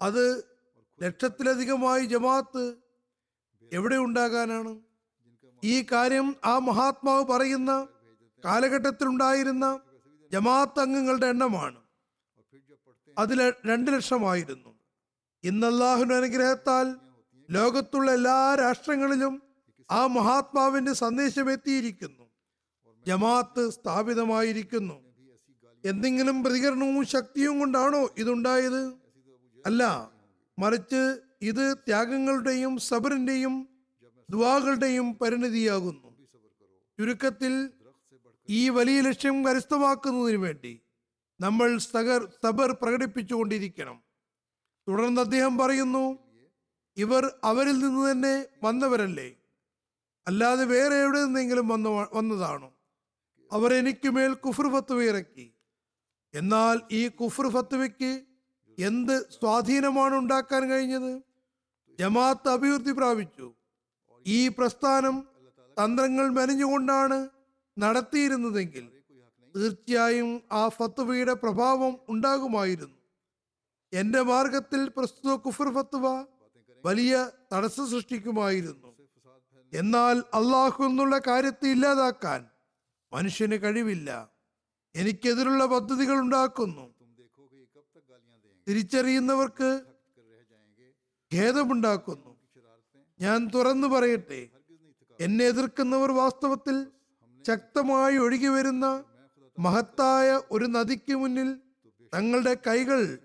[0.01, 0.25] അത്
[1.03, 2.65] ലക്ഷത്തിലധികമായി ജമാഅത്ത്
[3.73, 4.73] എവിടെ ഉണ്ടാകാനാണ്?
[5.65, 7.89] ഈ കാര്യം ആ മഹാത്മാവ് പറയുന്ന
[8.45, 9.81] കാലഘട്ടത്തിലുണ്ടായിരുന്ന
[10.33, 11.81] ജമാഅത്ത് അംഗങ്ങളുടെ എണ്ണമാണ്.
[13.19, 14.71] അതിൽ രണ്ട് ലക്ഷമായിരുന്നു.
[15.45, 16.87] ഇന്നല്ലാഹുവിന്റെ അനുഗ്രഹത്താൽ
[17.51, 19.35] ലോകത്തുള്ള എല്ലാ രാഷ്ട്രങ്ങളിലും
[19.91, 22.25] ആ മഹാത്മാവിന്റെ സന്ദേശം എത്തിയിരിക്കുന്നു
[23.07, 24.97] ജമാഅത്ത് സ്ഥാപിതമായിരിക്കുന്നു.
[25.85, 28.83] എന്തെങ്കിലും പ്രതികരണവും ശക്തിയും കൊണ്ടാണോ ഇതുണ്ടായത്?
[29.67, 29.83] അല്ല
[30.59, 31.03] മറിച്ച്
[31.43, 33.69] ഇത് ത്യാഗങ്ങളുടെയും സബറിന്റെയും
[34.31, 36.09] ദുവാകളുടെയും പരിണിതിയാകുന്നു.
[36.99, 37.71] ചുരുക്കത്തിൽ
[38.49, 40.81] ഈ വലിയ ലക്ഷ്യം കരസ്ഥമാക്കുന്നതിന് വേണ്ടി
[41.41, 44.03] നമ്മൾ സകർ സബർ പ്രകടിപ്പിച്ചുകൊണ്ടിരിക്കണം.
[44.89, 46.19] തുടർന്ന് അദ്ദേഹം പറയുന്നു
[46.97, 49.29] ഇവർ അവരിൽ നിന്ന് തന്നെ വന്നവരല്ലേ?
[50.27, 52.69] അല്ലാതെ വേറെ എവിടെ നിന്നെങ്കിലും വന്ന വന്നതാണോ?
[53.51, 55.47] അവർ എനിക്ക് മേൽ കുഫർ ഫത്വ ഇറക്കി.
[56.35, 58.13] എന്നാൽ ഈ കുഫർ ഫത്വയ്ക്ക്
[58.79, 61.13] എന്ത് സ്വാധീനമാണ് ഉണ്ടാക്കാൻ കഴിഞ്ഞത്?
[61.99, 63.47] ജമാഅത്ത് അഭിവൃദ്ധി പ്രാപിച്ചു.
[64.27, 65.17] ഈ പ്രസ്ഥാനം
[65.77, 67.19] തന്ത്രങ്ങൾ മെനഞ്ഞുകൊണ്ടാണ്
[67.77, 68.85] നടത്തിയിരുന്നതെങ്കിൽ
[69.55, 72.99] തീർച്ചയായും ആ ഫത്വയുടെ പ്രഭാവം ഉണ്ടാകുമായിരുന്നു.
[73.93, 76.07] എന്റെ മാർഗത്തിൽ പ്രസ്തുത കുഫർ ഫത്വ
[76.85, 77.15] വലിയ
[77.53, 78.86] തടസ്സം സൃഷ്ടിക്കുമായിരുന്നു.
[79.73, 82.47] എന്നാൽ അള്ളാഹു എന്നുള്ള കാര്യത്തെ ഇല്ലാതാക്കാൻ
[83.13, 84.31] മനുഷ്യന് കഴിവില്ല.
[84.95, 86.95] എനിക്കെതിരുള്ള പദ്ധതികൾ ഉണ്ടാക്കുന്നു.
[88.69, 89.83] തിരിച്ചറിയുന്നവർക്ക്
[91.35, 92.37] ഖേദമുണ്ടാക്കുന്നു.
[93.21, 94.49] ഞാൻ തുറന്നു പറയട്ടെ
[95.21, 96.87] എന്നെ എതിർക്കുന്നവർ വാസ്തവത്തിൽ
[97.47, 99.05] ശക്തമായി ഒഴുകി വരുന്ന
[99.59, 101.61] മഹത്തായ ഒരു നദിക്ക് മുന്നിൽ
[102.15, 103.19] തങ്ങളുടെ കൈകൾ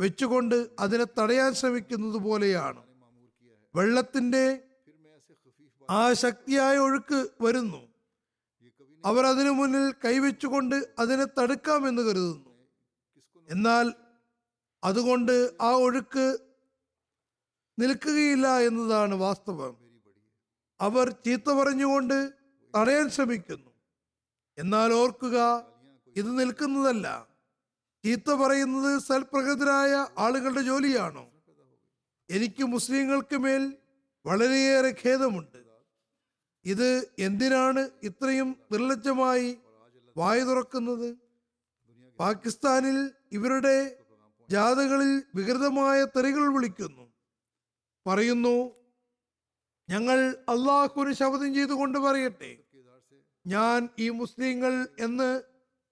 [0.00, 2.82] വെച്ചുകൊണ്ട് അതിനെ തടയാൻ ശ്രമിക്കുന്നത് പോലെയാണ്
[3.74, 4.69] വെള്ളത്തിന്റെ
[5.90, 7.88] ആ ശക്തിയായ ഒഴുക്ക് വരുന്നു.
[9.04, 12.50] അവർ അതിനു മുന്നിൽ കൈവച്ചുകൊണ്ട് അതിനെ തടുക്കാമെന്ന് കരുതുന്നു.
[13.48, 13.94] എന്നാൽ
[14.84, 16.38] അതുകൊണ്ട് ആ ഒഴുക്ക്
[17.78, 19.76] നിൽക്കുകയില്ല എന്നതാണ് വാസ്തവം.
[20.80, 22.30] അവർ ചീത്ത പറഞ്ഞുകൊണ്ട്
[22.76, 23.70] തടയാൻ ശ്രമിക്കുന്നു.
[24.58, 25.66] എന്നാൽ ഓർക്കുക
[26.16, 27.26] ഇത് നിൽക്കുന്നതല്ല.
[28.04, 31.30] ചീത്ത പറയുന്നത് സൽപ്രകൃതരായ ആളുകളുടെ ജോലിയാണോ?
[32.30, 33.76] എനിക്ക് മുസ്ലിങ്ങൾക്ക് മേൽ
[34.26, 35.59] വളരെയേറെ ഖേദമുണ്ട്.
[36.64, 39.58] ഇത് എന്തിനാണ് ഇത്രയും നിർലജ്ജമായി
[40.16, 41.16] വായു തുറക്കുന്നത്?
[42.18, 43.96] പാകിസ്ഥാനിൽ ഇവരുടെ
[44.50, 47.12] ജാഥകളിൽ വികൃതമായ തെറികൾ വിളിക്കുന്നു.
[48.06, 48.56] പറയുന്നു
[49.88, 52.58] ഞങ്ങൾ അള്ളാഹുവിന് ശപഥം ചെയ്തുകൊണ്ട് പറയട്ടെ.
[53.46, 55.42] ഞാൻ ഈ മുസ്ലിങ്ങൾ എന്ന്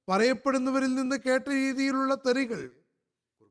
[0.09, 2.71] പറയപ്പെടുന്നവരിൽ നിന്ന് കേട്ട രീതിയിലുള്ള തെറികൾ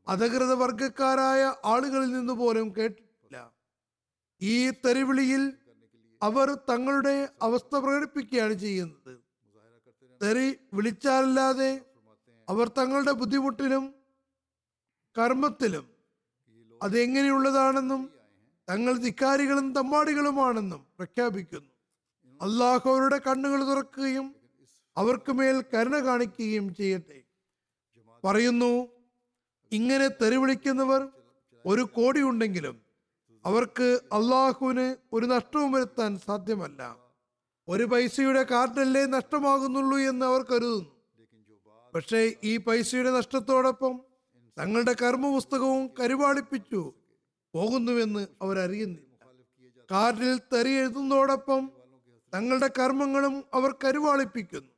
[0.07, 3.53] അധകൃത വർഗക്കാരായ ആളുകളിൽ നിന്ന് പോലും കേട്ടിട്ടില്ല.
[4.41, 5.57] ഈ തെറിവിളിയിൽ
[6.21, 9.13] അവർ തങ്ങളുടെ അവസ്ഥ പ്രകടിപ്പിക്കുകയാണ് ചെയ്യുന്നത്.
[10.23, 11.81] തെറി വിളിച്ചാലല്ലാതെ
[12.49, 13.93] അവർ തങ്ങളുടെ ബുദ്ധിമുട്ടിലും
[15.17, 15.85] കർമ്മത്തിലും
[16.83, 18.09] അതെങ്ങനെയുള്ളതാണെന്നും
[18.69, 21.71] തങ്ങൾ ധിക്കാരികളും തമ്പാടികളുമാണെന്നും പ്രഖ്യാപിക്കുന്നു.
[22.41, 24.35] അള്ളാഹു അവരുടെ കണ്ണുകൾ തുറക്കുകയും
[24.97, 27.19] അവർക്ക് മേൽ കരുണ കാണിക്കുകയും ചെയ്യട്ടെ.
[28.23, 28.71] പറയുന്നു
[29.71, 31.07] ഇങ്ങനെ തെറിവിളിക്കുന്നവർ
[31.65, 32.86] ഒരു കോടി ഉണ്ടെങ്കിലും
[33.45, 36.97] അവർക്ക് അള്ളാഹുവിന് ഒരു നഷ്ടവും വരുത്താൻ സാധ്യമല്ല.
[37.67, 40.91] ഒരു പൈസയുടെ കാർഡല്ലേ നഷ്ടമാകുന്നുള്ളൂ എന്ന് അവർ കരുതുന്നു.
[41.95, 44.01] പക്ഷേ ഈ പൈസയുടെ നഷ്ടത്തോടൊപ്പം
[44.59, 46.93] തങ്ങളുടെ കർമ്മപുസ്തകവും കരുവാളിപ്പിച്ചു
[47.53, 49.03] പോകുന്നുവെന്ന് അവരറിയുന്നില്ല.
[49.91, 51.71] കാർഡിൽ തെറി എഴുതുന്നതോടൊപ്പം
[52.33, 54.71] തങ്ങളുടെ കർമ്മങ്ങളും അവർ കരുവാളിപ്പിക്കുന്നു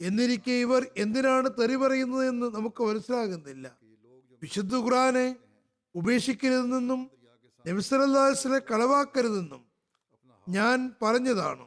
[0.00, 3.78] എന്നിരിക്കെ ഇവർ എന്തിനാണ് തെറി പറയുന്നത് എന്ന് നമുക്ക് മനസ്സിലാകുന്നില്ല.
[4.42, 5.36] വിശുദ്ധ ഖുറാനെ
[5.94, 7.10] ഉപേക്ഷിക്കരുതെന്നും
[7.66, 9.62] നബിസലല്ലാസിനെ കളവാക്കരുതെന്നും
[10.48, 11.64] ഞാൻ പറഞ്ഞതാണ്.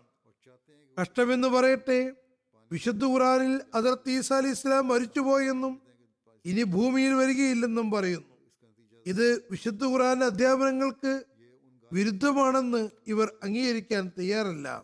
[1.01, 1.99] കഷ്ടമെന്ന് പറയട്ടെ
[2.71, 5.81] വിശുദ്ധ ഖുറാനിൽ അതിർത്ത് അലി ഇസ്ലാം മരിച്ചുപോയെന്നും
[6.45, 8.27] ഇനി ഭൂമിയിൽ വരികയില്ലെന്നും പറയുന്നു.
[9.05, 11.23] ഇത് വിശുദ്ധ ഖുറാൻ അധ്യാപനങ്ങൾക്ക്
[11.91, 14.83] വിരുദ്ധമാണെന്ന് ഇവർ അംഗീകരിക്കാൻ തയ്യാറല്ല.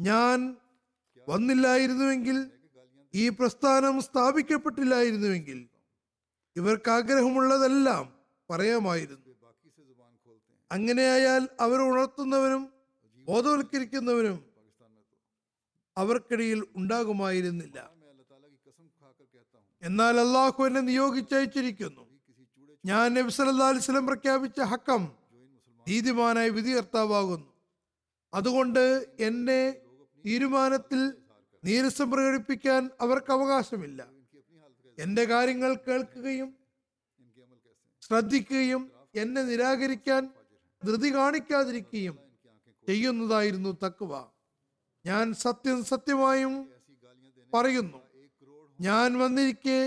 [0.00, 0.56] ഞാൻ
[1.28, 2.50] വന്നില്ലായിരുന്നുവെങ്കിൽ
[3.14, 5.68] ഈ പ്രസ്ഥാനം സ്ഥാപിക്കപ്പെട്ടില്ലായിരുന്നുവെങ്കിൽ
[6.56, 8.04] ഇവർക്ക് ആഗ്രഹമുള്ളതെല്ലാം
[8.50, 9.31] പറയാമായിരുന്നു.
[10.72, 12.62] അങ്ങനെയായാൽ അവർ ഉണർത്തുന്നവനും
[13.28, 14.38] ബോധവൽക്കരിക്കുന്നവനും
[15.96, 17.78] അവർക്കിടയിൽ ഉണ്ടാകുമായിരുന്നില്ല.
[19.82, 22.02] എന്നാൽ അള്ളാഹു എന്നെ നിയോഗിച്ചയച്ചിരിക്കുന്നു
[22.84, 25.02] ഞാൻ നബി പ്രഖ്യാപിച്ച ഹക്കം
[25.88, 27.48] നീതിമാനായ വിധികർത്താവാകുന്നു.
[28.34, 28.84] അതുകൊണ്ട്
[29.18, 29.62] എന്നെ
[30.26, 31.00] തീരുമാനത്തിൽ
[31.64, 34.00] നീരസം പ്രകടിപ്പിക്കാൻ അവർക്ക് അവകാശമില്ല.
[34.98, 36.56] എന്റെ കാര്യങ്ങൾ കേൾക്കുകയും
[38.02, 38.82] ശ്രദ്ധിക്കുകയും
[39.14, 40.22] എന്നെ നിരാകരിക്കാൻ
[40.84, 42.16] ധൃതി കാണിക്കാതിരിക്കുകയും
[42.88, 44.12] ചെയ്യുന്നതായിരുന്നു തക്കുവ
[45.04, 46.54] ഞാൻ സത്യം സത്യമായും
[47.52, 47.98] പറയുന്നു.
[48.80, 49.80] ഞാൻ വന്നിരിക്കെ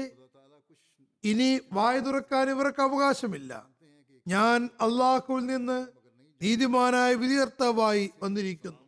[1.23, 3.51] ഇനി വായ തുറക്കാൻ ഇവർക്ക് അവകാശമില്ല.
[4.27, 5.79] ഞാൻ അള്ളാഹുവിൽ നിന്ന്
[6.41, 8.81] നീതിമാനായ വിധികർത്താവായി വന്നിരിക്കുന്നു.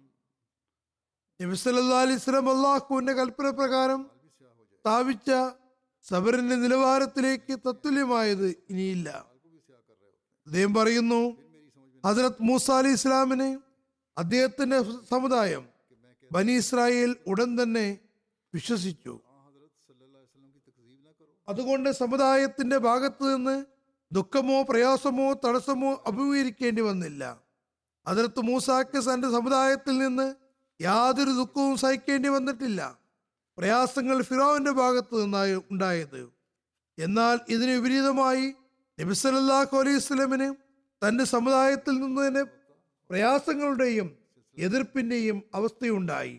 [1.41, 4.01] നബി സല്ലല്ലാഹു അലൈഹി വസല്ലം അള്ളാഹുവിന്റെ കൽപ്പന പ്രകാരം
[4.79, 5.31] സ്ഥാപിച്ച
[6.05, 9.09] സബറിന്റെ നിലവാരത്തിലേക്ക് തത്തുല്യമായത് ഇനിയില്ല.
[10.47, 11.21] അദ്ദേഹം പറയുന്നു
[12.05, 13.59] ഹജറത് മൂസ അലി ഇസ്ലാമിന്
[14.17, 15.69] അദ്ദേഹത്തിന്റെ സമുദായം
[16.31, 17.97] ബനി ഇസ്രായേൽ ഉടൻ തന്നെ
[18.53, 19.19] വിശ്വസിച്ചു.
[21.49, 23.65] അതുകൊണ്ട് സമുദായത്തിന്റെ ഭാഗത്ത് നിന്ന്
[24.11, 27.41] ദുഃഖമോ പ്രയാസമോ തടസ്സമോ അഭിമുഖീകരിക്കേണ്ടി വന്നില്ല.
[28.07, 30.35] അതിർത്ത് മൂസാക്ക് തന്റെ സമുദായത്തിൽ നിന്ന്
[30.81, 32.99] യാതൊരു ദുഃഖവും സഹിക്കേണ്ടി വന്നിട്ടില്ല.
[33.57, 36.33] പ്രയാസങ്ങൾ ഫിറോവിന്റെ ഭാഗത്ത് നിന്നായി ഉണ്ടായത്.
[36.97, 38.53] എന്നാൽ ഇതിന് വിപരീതമായി
[38.99, 40.66] നബി സല്ലല്ലാഹു അലൈഹി വസല്ലമന്
[41.01, 42.43] തന്റെ സമുദായത്തിൽ നിന്ന് തന്നെ
[43.09, 44.07] പ്രയാസങ്ങളുടെയും
[44.57, 46.35] എതിർപ്പിന്റെയും അവസ്ഥയുണ്ടായി.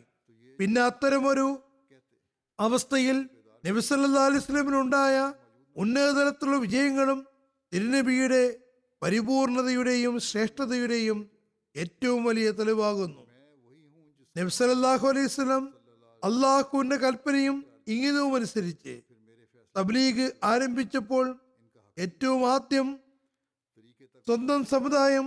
[0.59, 1.47] പിന്നെ അത്തരമൊരു
[2.59, 3.17] അവസ്ഥയിൽ
[3.65, 5.17] നബി സല്ലല്ലാഹു അലൈഹി വസല്ലമനുണ്ടായ
[5.77, 7.19] ഉന്നതതലത്തിലുള്ള വിജയങ്ങളും
[7.73, 8.43] തിരുനബിയുടെ
[9.03, 11.19] പരിപൂർണതയുടെയും ശ്രേഷ്ഠതയുടെയും
[11.75, 13.23] ഏറ്റവും വലിയ തെളിവാകുന്നു.
[14.37, 15.65] നബി സല്ലല്ലാഹു അലൈഹി വസല്ലം
[16.23, 17.57] അള്ളാഹുവിന്റെ കൽപ്പനയും
[17.95, 18.95] ഇംഗിതവും അനുസരിച്ച്
[19.77, 21.27] തബ്ലീഗ് ആരംഭിച്ചപ്പോൾ
[21.97, 22.89] ഏറ്റവും ആദ്യം
[24.29, 25.27] സ്വന്തം സമുദായം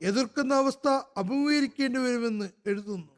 [0.00, 3.08] എതിർക്കുന്ന അവസ്ഥ അഭിമുഖീകരിക്കേണ്ടി വരുമെന്ന് എഴുതുന്നു.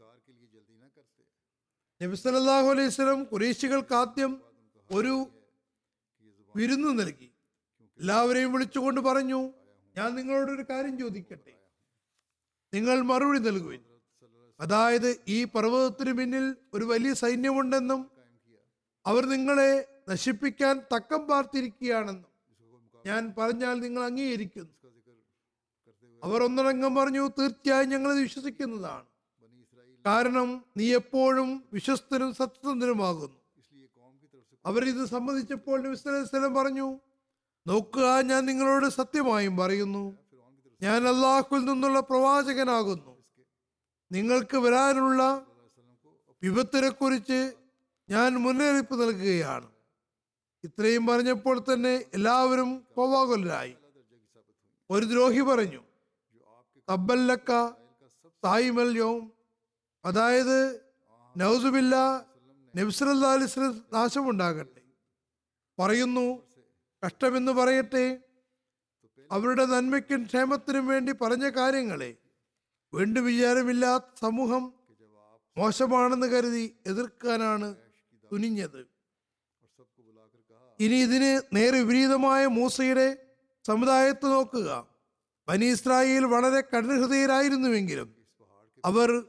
[2.03, 4.43] നബിസലല്ലാഹു അലൈഹി സ്വലം കുറേശികൾക്ക് ആദ്യം
[4.91, 5.15] ഒരു
[6.57, 7.29] വിരുന്ന് നൽകി.
[8.01, 9.41] എല്ലാവരെയും വിളിച്ചുകൊണ്ട് പറഞ്ഞു
[9.97, 11.55] ഞാൻ നിങ്ങളോട് ഒരു കാര്യം ചോദിക്കട്ടെ?
[12.75, 13.81] നിങ്ങൾ മറുപടി നൽകുവിൻ.
[14.61, 18.11] അതായത് ഈ പർവതത്തിന് പിന്നിൽ ഒരു വലിയ സൈന്യമുണ്ടെന്നും
[19.07, 19.71] അവർ നിങ്ങളെ
[20.09, 22.33] നശിപ്പിക്കാൻ തക്കം പാർത്തിരിക്കുകയാണെന്നും
[23.07, 24.73] ഞാൻ പറഞ്ഞാൽ നിങ്ങൾ അംഗീകരിക്കുന്നു.
[26.25, 29.07] അവർ ഒന്നടങ്കം പറഞ്ഞു തീർച്ചയായും ഞങ്ങൾ വിശ്വസിക്കുന്നതാണ്.
[30.07, 33.39] കാരണം നീ എപ്പോഴും വിശ്വസ്തനും സത്യസന്ധനുമാകുന്നു.
[34.67, 37.01] അവരിത് സംബന്ധിച്ചപ്പോൾ സല്ലല്ലാഹു പറഞ്ഞു
[37.67, 40.19] നോക്കുക ഞാൻ നിങ്ങളോട് സത്യമായും പറയുന്നു.
[40.83, 43.25] ഞാൻ അള്ളാഹുൽ നിന്നുള്ള പ്രവാചകനാകുന്നു.
[44.13, 45.47] നിങ്ങൾക്ക് വരാനുള്ള
[46.43, 47.53] വിപത്തിനെ കുറിച്ച്
[48.11, 49.69] ഞാൻ മുന്നറിയിപ്പ് നൽകുകയാണ്.
[50.65, 53.75] ഇത്രയും പറഞ്ഞപ്പോൾ തന്നെ എല്ലാവരും കോവാകുലരായി
[54.91, 55.83] ഒരു ദ്രോഹി പറഞ്ഞു
[56.91, 57.51] തബ്ബല്ലക്ക
[58.97, 59.33] യോം
[60.05, 60.59] അതായത്
[61.37, 61.95] നൗസുബില്ല
[62.77, 63.31] നബ്സലല്ലാ
[63.93, 64.83] നാശമുണ്ടാകട്ടെ.
[65.79, 66.27] പറയുന്നു
[67.07, 68.19] കഷ്ടമെന്ന് പറയട്ടെ.
[69.33, 72.17] അവരുടെ നന്മയ്ക്കും ക്ഷേമത്തിനും വേണ്ടി പറഞ്ഞ കാര്യങ്ങളെ
[72.95, 74.75] വീണ്ടും വിചാരമില്ലാത്ത സമൂഹം
[75.57, 77.77] മോശമാണെന്ന് കരുതി എതിർക്കാനാണ്
[78.33, 78.81] തുനിഞ്ഞത്.
[80.81, 83.09] ഇനി ഇതിന് നേരെ വിപരീതമായ മൂസയുടെ
[83.67, 84.98] സമുദായത്തെ നോക്കുക.
[85.49, 88.15] ബനി ഇസ്രായേൽ വളരെ കഠിനഹൃദയരായിരുന്നുവെങ്കിലും
[88.85, 89.25] അവർ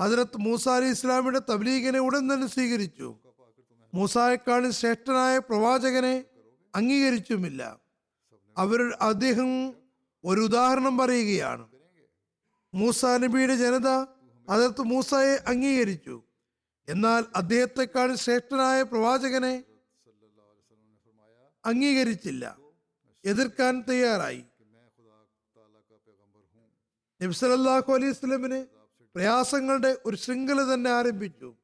[0.00, 3.18] ഹജറത്ത് മൂസ അലി ഇസ്ലാമിയുടെ തബ്ലീഗിനെ ഉടൻ തന്നെ സ്വീകരിച്ചു.
[3.94, 6.24] മൂസായെക്കാളും ശ്രേഷ്ഠനായ പ്രവാചകനെ
[6.74, 7.80] അംഗീകരിച്ചുമില്ല.
[8.56, 9.68] അവർ അദ്ദേഹം
[10.24, 11.68] ഒരു ഉദാഹരണം പറയുകയാണ്.
[12.74, 13.88] മൂസ നബിയുടെ ജനത
[14.48, 16.22] അതിർത്ത് മൂസയെ അംഗീകരിച്ചു.
[16.88, 19.64] എന്നാൽ അദ്ദേഹത്തെക്കാൾ ശ്രേഷ്ഠനായ പ്രവാചകനെ
[21.66, 22.58] അംഗീകരിച്ചില്ല.
[23.24, 24.44] എതിർക്കാൻ തയ്യാറായി.
[27.20, 28.66] നബ്സലല്ലാഹു അലൈഹി സ്വലമിന്
[29.14, 31.54] പ്രയാസങ്ങളുടെ ഒരു ശൃംഖല തന്നെ ആരംഭിച്ചു.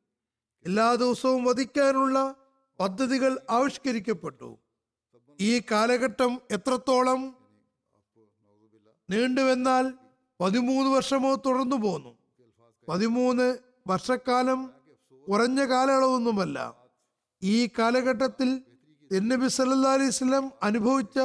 [0.65, 2.35] എല്ലാ ദിവസവും വധിക്കാനുള്ള
[2.81, 4.59] പദ്ധതികൾ ആവിഷ്കരിക്കപ്പെട്ടു.
[5.41, 7.21] ഈ കാലഘട്ടം എത്രത്തോളം
[9.11, 9.95] നീണ്ടുവെന്നാൽ
[10.41, 12.13] പതിമൂന്ന് വർഷമോ തുടർന്നു പോന്നു.
[12.89, 14.71] പതിമൂന്ന് വർഷക്കാലം
[15.29, 16.59] കുറഞ്ഞ കാലയളവൊന്നുമല്ല.
[17.43, 18.51] ഈ കാലഘട്ടത്തിൽ
[19.11, 21.19] നബി സല്ലാ അലൈഹി സ്വലം അനുഭവിച്ച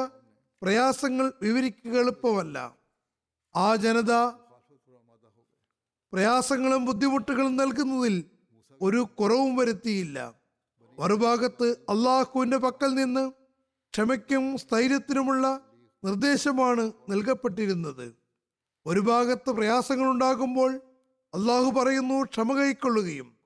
[0.61, 2.78] പ്രയാസങ്ങൾ വിവരിക്കുക എളുപ്പമല്ല.
[3.55, 4.13] ആ ജനത
[6.13, 8.25] പ്രയാസങ്ങളും ബുദ്ധിമുട്ടുകളും നൽകുന്നതിൽ
[8.81, 10.35] ഒരു കുറവും വരുത്തിയില്ല.
[10.99, 13.29] മറുഭാഗത്ത് അള്ളാഹുവിന്റെ പക്കൽ നിന്ന്
[13.93, 15.61] ക്ഷമയ്ക്കും സ്ഥൈര്യത്തിനുമുള്ള
[16.03, 18.15] നിർദ്ദേശമാണ് നൽകപ്പെട്ടിരുന്നത്.
[18.85, 20.75] ഒരു ഭാഗത്ത് പ്രയാസങ്ങൾ ഉണ്ടാകുമ്പോൾ
[21.33, 23.37] അള്ളാഹു പറയുന്നു ക്ഷമ കൈക്കൊള്ളുകയും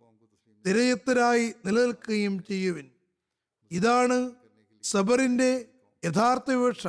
[0.66, 2.92] നിരയത്തരായി നിലനിൽക്കുകയും ചെയ്യുവിൻ.
[3.72, 4.32] ഇതാണ്
[4.84, 5.66] സബറിന്റെ
[6.06, 6.88] യഥാർത്ഥ വിവക്ഷ.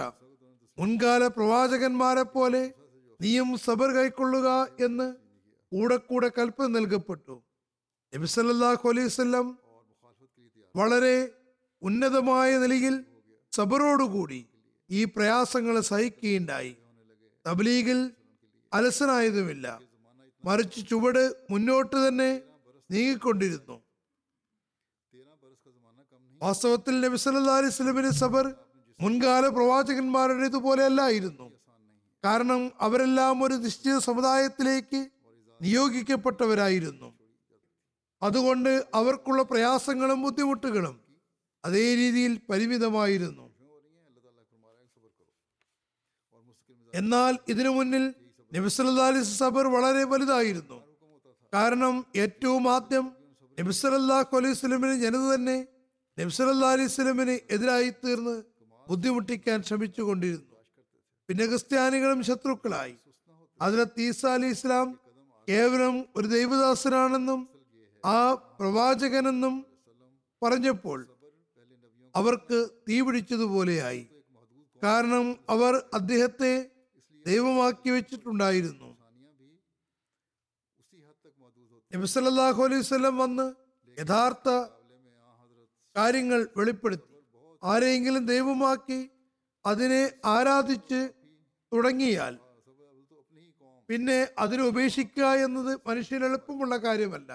[0.78, 2.72] മുൻകാല പ്രവാചകന്മാരെ പോലെ
[3.24, 4.48] നീയും സബർ കൈക്കൊള്ളുക
[4.84, 5.06] എന്ന്
[5.72, 7.34] കൂടെ കൂടെ കൽപ്പന നൽകപ്പെട്ടു.
[8.12, 9.46] നബി സല്ലല്ലാഹു അലൈഹി വസല്ലം
[10.76, 11.16] വളരെ
[11.82, 12.94] ഉന്നതമായ നിലയിൽ
[13.52, 14.40] സബറോടുകൂടി
[14.90, 16.72] ഈ പ്രയാസങ്ങൾ സഹിക്കുകയുണ്ടായി.
[17.46, 18.00] തബ്ലീഗിൽ
[18.72, 19.66] അലസനായതുമില്ല.
[20.44, 22.30] മറിച്ച് ചുവട് മുന്നോട്ട് തന്നെ
[22.90, 23.76] നീങ്ങിക്കൊണ്ടിരുന്നു.
[26.42, 28.46] വാസ്തവത്തിൽ നബി അലൈഹി സബർ
[29.00, 31.43] മുൻകാല പ്രവാചകന്മാരുടേതുപോലെ അല്ലായിരുന്നു.
[32.24, 35.10] കാരണം അവരെല്ലാം ഒരു നിശ്ചിത സമുദായത്തിലേക്ക്
[35.62, 37.14] നിയോഗിക്കപ്പെട്ടവരായിരുന്നു.
[38.22, 41.00] അതുകൊണ്ട് അവർക്കുള്ള പ്രയാസങ്ങളും ബുദ്ധിമുട്ടുകളും
[41.64, 43.50] അതേ രീതിയിൽ പരിമിതമായിരുന്നു.
[46.94, 48.14] എന്നാൽ ഇതിനു മുന്നിൽ
[48.54, 50.82] നബിസലി സബർ വളരെ വലുതായിരുന്നു.
[51.54, 53.12] കാരണം ഏറ്റവും ആദ്യം
[53.60, 55.66] നബിസലല്ലാഹു അലൈഹി സ്വലമിന് ജനത തന്നെ
[56.20, 58.42] നബിസലല്ലാ അലൈഹി സ്വലമിന് എതിരായി തീർന്ന്
[58.88, 60.53] ബുദ്ധിമുട്ടിക്കാൻ ശ്രമിച്ചുകൊണ്ടിരുന്നു.
[61.28, 62.96] പിന്നെ ക്രിസ്ത്യാനികളും ശത്രുക്കളായി.
[63.60, 65.00] അതിലത്ത് ഈസ അലി ഇസ്ലാം
[65.48, 67.48] കേവലം ഒരു ദൈവദാസനാണെന്നും
[68.04, 69.66] ആ പ്രവാചകനെന്നും
[70.42, 71.08] പറഞ്ഞപ്പോൾ
[72.16, 74.08] അവർക്ക് തീ പിടിച്ചതുപോലെയായി.
[74.82, 76.70] കാരണം അവർ അദ്ദേഹത്തെ
[77.26, 78.88] ദൈവമാക്കി വെച്ചിട്ടുണ്ടായിരുന്നു.
[81.94, 83.54] നബിസല്ലാഹു അലൈഹി വന്ന്
[84.00, 84.48] യഥാർത്ഥ
[85.96, 87.14] കാര്യങ്ങൾ വെളിപ്പെടുത്തി.
[87.62, 89.10] ആരെയെങ്കിലും ദൈവമാക്കി
[89.64, 91.00] അതിനെ ആരാധിച്ച്
[91.72, 92.34] തുടങ്ങിയാൽ
[93.88, 97.30] പിന്നെ അതിനെ ഉപേക്ഷിക്കുക എന്നത് മനുഷ്യന് എളുപ്പമുള്ള കാര്യമല്ല.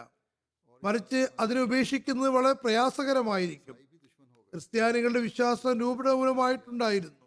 [0.83, 3.75] മറിച്ച് അതിനെ ഉപേക്ഷിക്കുന്നത് വളരെ പ്രയാസകരമായിരിക്കും.
[4.53, 7.17] ക്രിസ്ത്യാനികളുടെ വിശ്വാസം രൂപമായിട്ടുണ്ടായിരുന്നു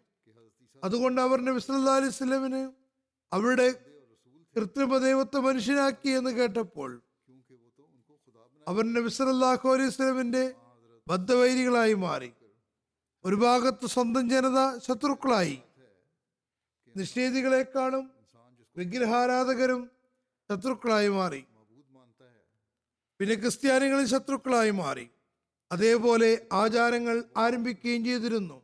[0.83, 2.61] അതുകൊണ്ട് അവർ നബി സല്ലല്ലാഹു അലൈഹി വസല്ലമിന്
[3.31, 3.67] അവരുടെ
[4.55, 6.91] കൃത്രിമ ദൈവത്തെ മനുഷ്യനാക്കി എന്ന് കേട്ടപ്പോൾ
[8.67, 10.43] അവർ നബി സല്ലല്ലാഹു അലൈഹി സ്വലമിന്റെ
[11.07, 12.29] ബദ്ധവൈരികളായി മാറി.
[13.25, 15.61] ഒരു ഭാഗത്ത് സ്വന്തം ജനത ശത്രുക്കളായി.
[16.97, 18.11] നിഷേധികളെക്കാളും
[18.77, 19.91] വിഗ്രഹാരാധകരും
[20.51, 21.45] ശത്രുക്കളായി മാറി.
[23.19, 25.09] പിന്നെ ക്രിസ്ത്യാനികളും ശത്രുക്കളായി മാറി.
[25.71, 28.61] അതേപോലെ ആചാരങ്ങൾ ആരംഭിക്കുകയും ചെയ്തിരുന്നു.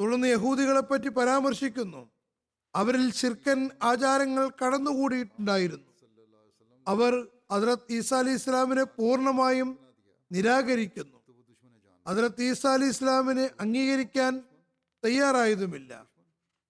[0.00, 2.10] തുടർന്ന് യഹൂദികളെ പറ്റി പരാമർശിക്കുന്നു.
[2.74, 5.88] അവരിൽ ശിർക്കൻ ആചാരങ്ങൾ കടന്നുകൂടിയിട്ടുണ്ടായിരുന്നു.
[6.88, 9.78] അവർ ഹദ്രത്ത് ഈസാ അലി ഇസ്ലാമിനെ പൂർണമായും
[10.32, 11.17] നിരാകരിക്കുന്നു.
[12.08, 14.42] ഹദ്രത്ത് ഈസ അലി ഇസ്ലാമിനെ അംഗീകരിക്കാൻ
[15.04, 15.92] തയ്യാറായതുമില്ല.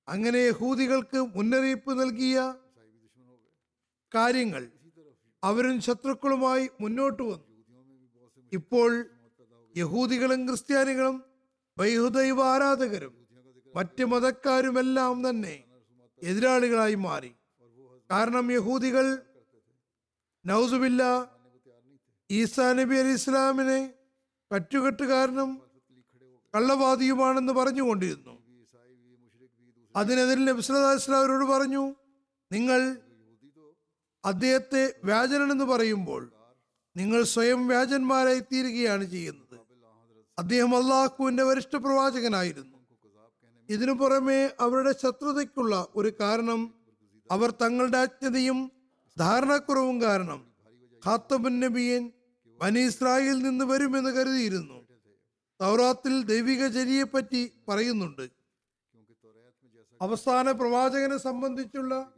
[0.09, 2.39] അങ്ങനെ യഹൂദികൾക്ക് മുന്നറിയിപ്പ് നൽകിയ
[4.15, 4.71] കാര്യങ്ങൾ
[5.45, 7.47] അവരും ശത്രുക്കളുമായി മുന്നോട്ട് വന്നു.
[8.53, 8.91] ഇപ്പോൾ
[9.77, 11.17] യഹൂദികളും ക്രിസ്ത്യാനികളും
[11.79, 13.15] ബൈഹുദൈവ ആരാധകരും
[13.75, 15.65] മറ്റ് മതക്കാരുമെല്ലാം തന്നെ
[16.23, 17.35] എതിരാളികളായി മാറി.
[18.11, 19.07] കാരണം യഹൂദികൾ
[20.47, 21.03] നൗസുബില്ല
[22.31, 23.81] ഈസാ നബി അലി ഇസ്ലാമിനെ
[24.55, 25.63] കറ്റുകെട്ടുകാരനും
[26.55, 28.39] കള്ളവാദിയുമാണെന്ന് പറഞ്ഞുകൊണ്ടിരുന്നു.
[29.97, 31.95] അതിനെതിരെ നബി സല്ലല്ലാഹു അലൈഹി വസല്ലം അവരോട് പറഞ്ഞു
[32.53, 32.97] നിങ്ങൾ
[34.25, 36.33] അദ്ദേഹത്തെ വ്യാജനെന്ന് പറയുമ്പോൾ
[36.97, 39.61] നിങ്ങൾ സ്വയം വ്യാജന്മാരായി തീരുകയാണ് ചെയ്യുന്നത്.
[40.39, 42.79] അദ്ദേഹം അള്ളാഹുവിന്റെ വരിഷ്ഠ പ്രവാചകനായിരുന്നു.
[43.69, 46.75] ഇതിനു പുറമെ അവരുടെ ശത്രുതയ്ക്കുള്ള ഒരു കാരണം
[47.31, 48.73] അവർ തങ്ങളുടെ അജ്ഞതയും
[49.19, 50.53] ധാരണക്കുറവും കാരണം
[51.07, 52.13] ഖാത്തബുൻ നബിയൻ
[52.59, 54.87] ബനി ഇസ്രായേൽ നിന്ന് വരുമെന്ന് കരുതിയിരുന്നു.
[55.61, 58.31] തൗറാത്തിൽ ദൈവിക ചര്യയെപ്പറ്റി പറയുന്നുണ്ട്.
[60.03, 62.13] അവസാന പ്രവാചകനെ സംബന്ധിച്ചുള്ള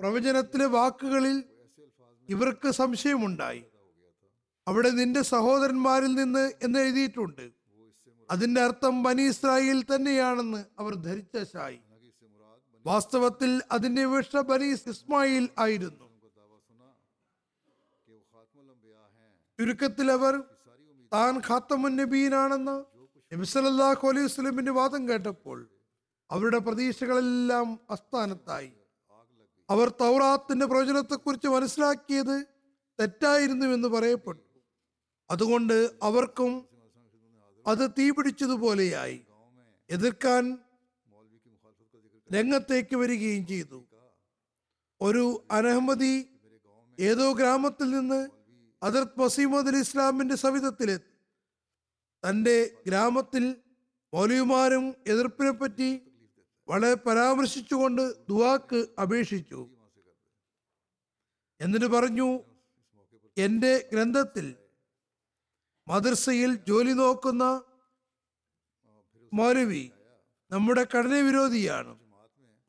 [0.00, 1.44] പ്രവചനത്തിലെ വാക്കുകളിൽ
[2.28, 3.64] ഇവർക്ക് സംശയമുണ്ടായി.
[4.68, 7.50] അവിടെ നിന്റെ സഹോദരന്മാരിൽ നിന്ന് എന്ന് എഴുതിയിട്ടുണ്ട്.
[8.30, 11.78] അതിന്റെ അർത്ഥം ബനി ഇസ്രായേൽ തന്നെയാണെന്ന് അവർ ധരിച്ച ഷായി
[12.86, 16.07] വാസ്തവത്തിൽ അതിന്റെ വിഷ ബനി ഇസ്മായിൽ ആയിരുന്നു.
[19.58, 20.42] ചുരുക്കത്തിൽ അവർ
[21.12, 22.84] താൻ ഖാത്തമുൻ നബീനാണെന്ന്
[23.34, 25.68] നബിസലല്ലാഹു അലൈഹി വസ്ലമിന്റെ വാദം കേട്ടപ്പോൾ
[26.30, 28.72] അവരുടെ പ്രതീക്ഷകളെല്ലാം അസ്ഥാനത്തായി
[29.70, 32.46] അവർ തൗറാത്തിന്റെ പ്രവചനത്തെക്കുറിച്ച് മനസ്സിലാക്കിയത്
[33.00, 34.40] തെറ്റായിരുന്നു എന്ന് പറയപ്പെട്ടു.
[35.30, 36.68] അതുകൊണ്ട് അവർക്കും
[37.66, 39.26] അത് തീപിടിച്ചതുപോലെയായി.
[39.90, 40.58] എതിർക്കാൻ
[42.34, 43.84] രംഗത്തേക്ക് വരികയും ചെയ്തു.
[45.00, 46.26] ഒരു അനഹമ്മതി
[47.00, 48.37] ഏതോ ഗ്രാമത്തിൽ നിന്ന്
[48.82, 51.14] അതിർത്ത് മസീമദ് അലി ഇസ്ലാമിന്റെ സവിധത്തിലെത്തി
[52.24, 53.56] തന്റെ ഗ്രാമത്തിൽ
[54.14, 55.88] മൗലിയുമാരും എതിർപ്പിനെ പറ്റി
[56.68, 59.68] വളരെ പരാമർശിച്ചുകൊണ്ട് ദുവാക്ക് അപേക്ഷിച്ചു.
[61.60, 62.28] എന്നിട്ട് പറഞ്ഞു
[63.36, 64.56] എന്റെ ഗ്രന്ഥത്തിൽ
[65.88, 67.44] മദർസയിൽ ജോലി നോക്കുന്ന
[69.32, 69.92] മൗലവി
[70.50, 71.98] നമ്മുടെ കടന വിരോധിയാണ്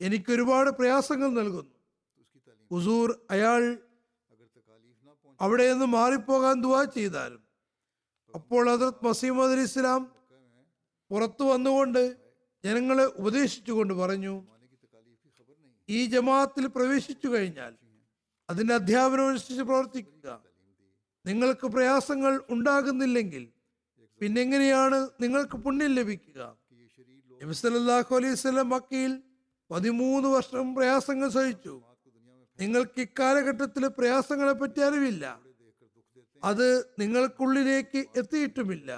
[0.00, 1.74] എനിക്ക് ഒരുപാട് പ്രയാസങ്ങൾ നൽകുന്നു.
[2.70, 3.62] ഹുസൂർ അയാൾ
[5.40, 7.42] അവിടെ നിന്ന് മാറിപ്പോകാൻ ദുവാ ചെയ്താലും.
[8.34, 10.02] അപ്പോൾ ഹസരത് മസീമദ് അലി ഇസ്ലാം
[11.10, 12.02] പുറത്തു വന്നുകൊണ്ട്
[12.64, 14.34] ജനങ്ങളെ ഉപദേശിച്ചുകൊണ്ട് പറഞ്ഞു
[15.88, 17.72] ഈ ജമാഅത്തിൽ പ്രവേശിച്ചു കഴിഞ്ഞാൽ
[18.48, 20.28] അതിന്റെ അധ്യാപനം അനുസരിച്ച് പ്രവർത്തിക്കുക.
[21.24, 23.44] നിങ്ങൾക്ക് പ്രയാസങ്ങൾ ഉണ്ടാകുന്നില്ലെങ്കിൽ
[24.20, 26.40] പിന്നെങ്ങനെയാണ് നിങ്ങൾക്ക് പുണ്യം ലഭിക്കുക?
[27.40, 29.12] നബി സല്ലാഹു അലൈഹി സ്വലം മക്കയിൽ
[29.70, 31.74] പതിമൂന്ന് വർഷം പ്രയാസങ്ങൾ സഹിച്ചു.
[32.60, 35.24] നിങ്ങൾക്ക് ഇക്കാലഘട്ടത്തിലെ പ്രയാസങ്ങളെ പറ്റി അറിവില്ല.
[36.44, 36.66] അത്
[37.00, 38.90] നിങ്ങൾക്കുള്ളിലേക്ക് എത്തിയിട്ടുമില്ല.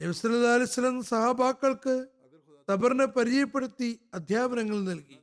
[0.00, 1.94] നബി സല്ലല്ലാഹു അലൈഹി വസല്ലം സഹാബാക്കൾക്ക്
[2.68, 5.18] സബറിനെ പരിചയപ്പെടുത്തി അധ്യാപനങ്ങൾ നൽകി.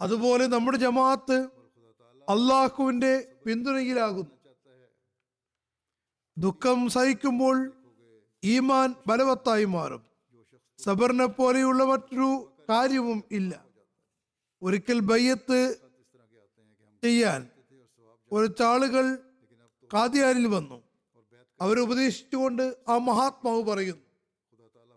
[0.00, 1.38] അതുപോലെ നമ്മുടെ ജമാഅത്ത്
[2.28, 3.12] അള്ളാഹുവിന്റെ
[3.46, 4.34] പിന്തുണയിലാകുന്നു.
[6.36, 7.56] ദുഃഖം സഹിക്കുമ്പോൾ
[8.42, 10.02] ഈമാൻ ബലവത്തായി മാറും.
[10.78, 12.30] സബറിനെ പോലെയുള്ള മറ്റൊരു
[12.70, 13.52] കാര്യവും ഇല്ല.
[14.62, 15.76] ഒരിക്കൽ ബയ്യത്ത്
[17.04, 17.48] ചെയ്യാൻ
[18.32, 19.18] കുറച്ചാളുകൾ
[19.94, 20.82] കാതിയാരിൽ വന്നു.
[21.60, 24.02] അവരുപദേശിച്ചുകൊണ്ട് ആ മഹാത്മാവ് പറയുന്നു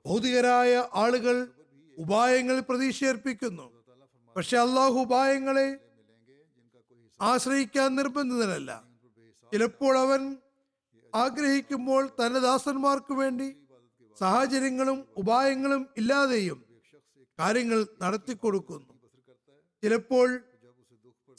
[0.05, 1.51] ഭൗതികരായ ആളുകൾ
[1.97, 3.84] ഉപായങ്ങൾ പ്രതീക്ഷയർപ്പിക്കുന്നു.
[4.36, 5.68] പക്ഷെ അള്ളാഹു ഉപായങ്ങളെ
[7.22, 8.84] ആശ്രയിക്കാൻ നിർബന്ധിതനല്ല.
[9.51, 10.38] ചിലപ്പോൾ അവൻ
[11.16, 13.55] ആഗ്രഹിക്കുമ്പോൾ തന്റെ ദാസന്മാർക്ക് വേണ്ടി
[14.20, 16.66] സാഹചര്യങ്ങളും ഉപായങ്ങളും ഇല്ലാതെയും
[17.39, 18.95] കാര്യങ്ങൾ നടത്തിക്കൊടുക്കുന്നു.
[19.86, 20.44] ചിലപ്പോൾ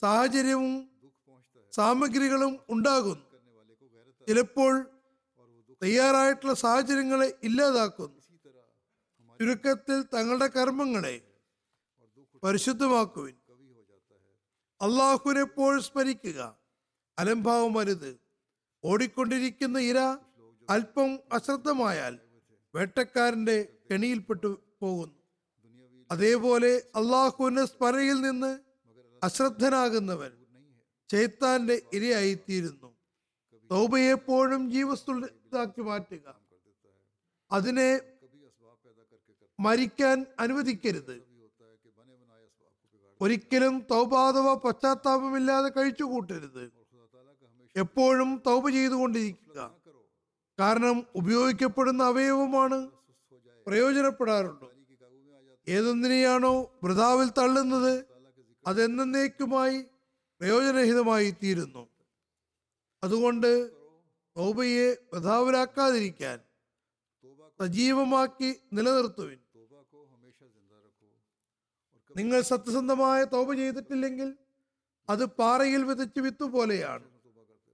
[0.00, 0.90] സാഹചര്യവും
[1.72, 3.24] സാമഗ്രികളും ഉണ്ടാകുന്നു.
[4.28, 4.74] ചിലപ്പോൾ
[5.82, 8.20] തയ്യാറായിട്ടുള്ള സാഹചര്യങ്ങളെ ഇല്ലാതാക്കുന്നു.
[9.40, 11.16] ചുരുക്കത്തിൽ തങ്ങളുടെ കർമ്മങ്ങളെ
[12.42, 13.34] പരിശുദ്ധമാക്കുവിൻ.
[14.80, 16.40] അള്ളാഹുവിനെ എപ്പോഴും സ്മരിക്കുക.
[17.18, 18.20] അലംഭാവം വരുത്
[18.84, 19.98] ഓടിക്കൊണ്ടിരിക്കുന്ന ഇര
[20.70, 22.18] അല്പം അശ്രദ്ധമായാൽ
[22.74, 25.15] വേട്ടക്കാരന്റെ കെണിയിൽപ്പെട്ടു പോകുന്നു.
[26.10, 28.58] അതേപോലെ അള്ളാഹുവിന്റെ സ്മരയിൽ നിന്ന്
[29.24, 30.30] അശ്രദ്ധനാകുന്നവൻ
[31.08, 32.96] ചൈത്താന്റെ ഇരയായിത്തീരുന്നു.
[33.70, 36.40] തൗബയെപ്പോഴും ജീവസ്തുതാക്കി മാറ്റുക.
[37.50, 38.00] അതിനെ
[39.60, 41.22] മരിക്കാൻ അനുവദിക്കരുത്.
[43.20, 46.72] ഒരിക്കലും തൗബാധവ പശ്ചാത്താപമില്ലാതെ കഴിച്ചു കൂട്ടരുത്
[47.76, 49.74] എപ്പോഴും തൗബ ചെയ്തുകൊണ്ടിരിക്കുക.
[50.60, 52.90] കാരണം ഉപയോഗിക്കപ്പെടുന്ന അവയവമാണ്
[53.66, 54.75] പ്രയോജനപ്പെടാറുണ്ട്
[55.66, 56.54] ഏതൊന്നിനെയാണോ
[56.84, 57.94] വൃതാവിൽ തള്ളുന്നത്
[58.64, 59.78] അതെന്നേക്കുമായി
[60.40, 61.82] പ്രയോജനരഹിതമായി തീരുന്നു
[63.02, 63.50] അതുകൊണ്ട്
[64.36, 66.38] തൗബയെ വൃതാവിലാക്കാതിരിക്കാൻ
[67.60, 69.38] സജീവമാക്കി നിലനിർത്തുവിൻ.
[72.10, 74.28] നിങ്ങൾ സത്യസന്ധമായ തൗബ ചെയ്തിട്ടില്ലെങ്കിൽ
[75.08, 77.06] അത് പാറയിൽ വിതച്ച് വിത്ത് പോലെയാണ്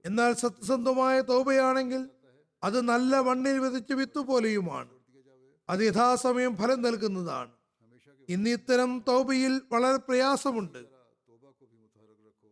[0.05, 2.01] എന്നാൽ സത്യസന്ധമായ തൗബയാണെങ്കിൽ
[2.63, 4.91] അത് നല്ല മണ്ണിൽ വിതച്ച് വിത്ത് പോലെയുമാണ്
[5.69, 7.53] അത് യഥാസമയം ഫലം നൽകുന്നതാണ്.
[8.29, 10.85] ഇന്ന് ഇത്തരം തൗബയിൽ വളരെ പ്രയാസമുണ്ട്.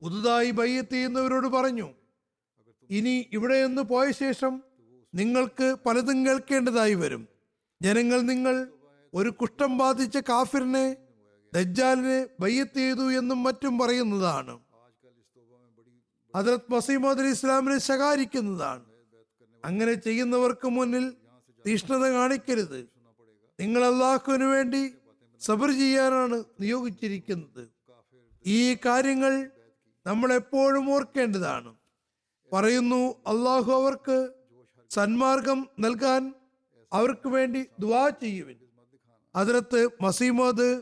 [0.02, 1.90] പുതുതായി ബയ്യത്ത് ചെയ്യുന്നവരോട് പറഞ്ഞു
[2.90, 4.64] ഇനി ഇവിടെ നിന്ന് പോയ ശേഷം
[5.16, 7.28] നിങ്ങൾക്ക് പലതും കേൾക്കേണ്ടതായി വരും.
[7.82, 8.68] ജനങ്ങൾ നിങ്ങൾ
[9.14, 10.98] ഒരു കുഷ്ഠം ബാധിച്ച കാഫിറിനെ
[11.54, 14.60] ദജ്ജാലിനെ ബയ്യത്ത് ചെയ്തു എന്നും മറ്റും പറയുന്നതാണ്.
[16.36, 18.86] ഹജറത് മസീമദ് അലി ഇസ്ലാമിനെ ശകാരിക്കുന്നതാണ്.
[19.66, 21.14] അങ്ങനെ ചെയ്യുന്നവർക്ക് മുന്നിൽ
[21.68, 22.90] തീഷ്ണത കാണിക്കരുത്.
[23.60, 24.94] നിങ്ങൾ അള്ളാഹുവിന് വേണ്ടി
[25.42, 27.70] സബർ ചെയ്യാനാണ് നിയോഗിച്ചിരിക്കുന്നത്.
[28.46, 29.52] ഈ കാര്യങ്ങൾ
[30.06, 31.76] നമ്മൾ എപ്പോഴും ഓർക്കേണ്ടതാണ്.
[32.54, 34.34] പറയുന്നു അള്ളാഹു അവർക്ക്
[34.90, 36.34] സന്മാർഗം നൽകാൻ
[36.94, 38.56] അവർക്ക് വേണ്ടി ദുവാ ചെയ്യുവിൻ.
[39.36, 40.82] അതിനകത്ത് മസീമോദ്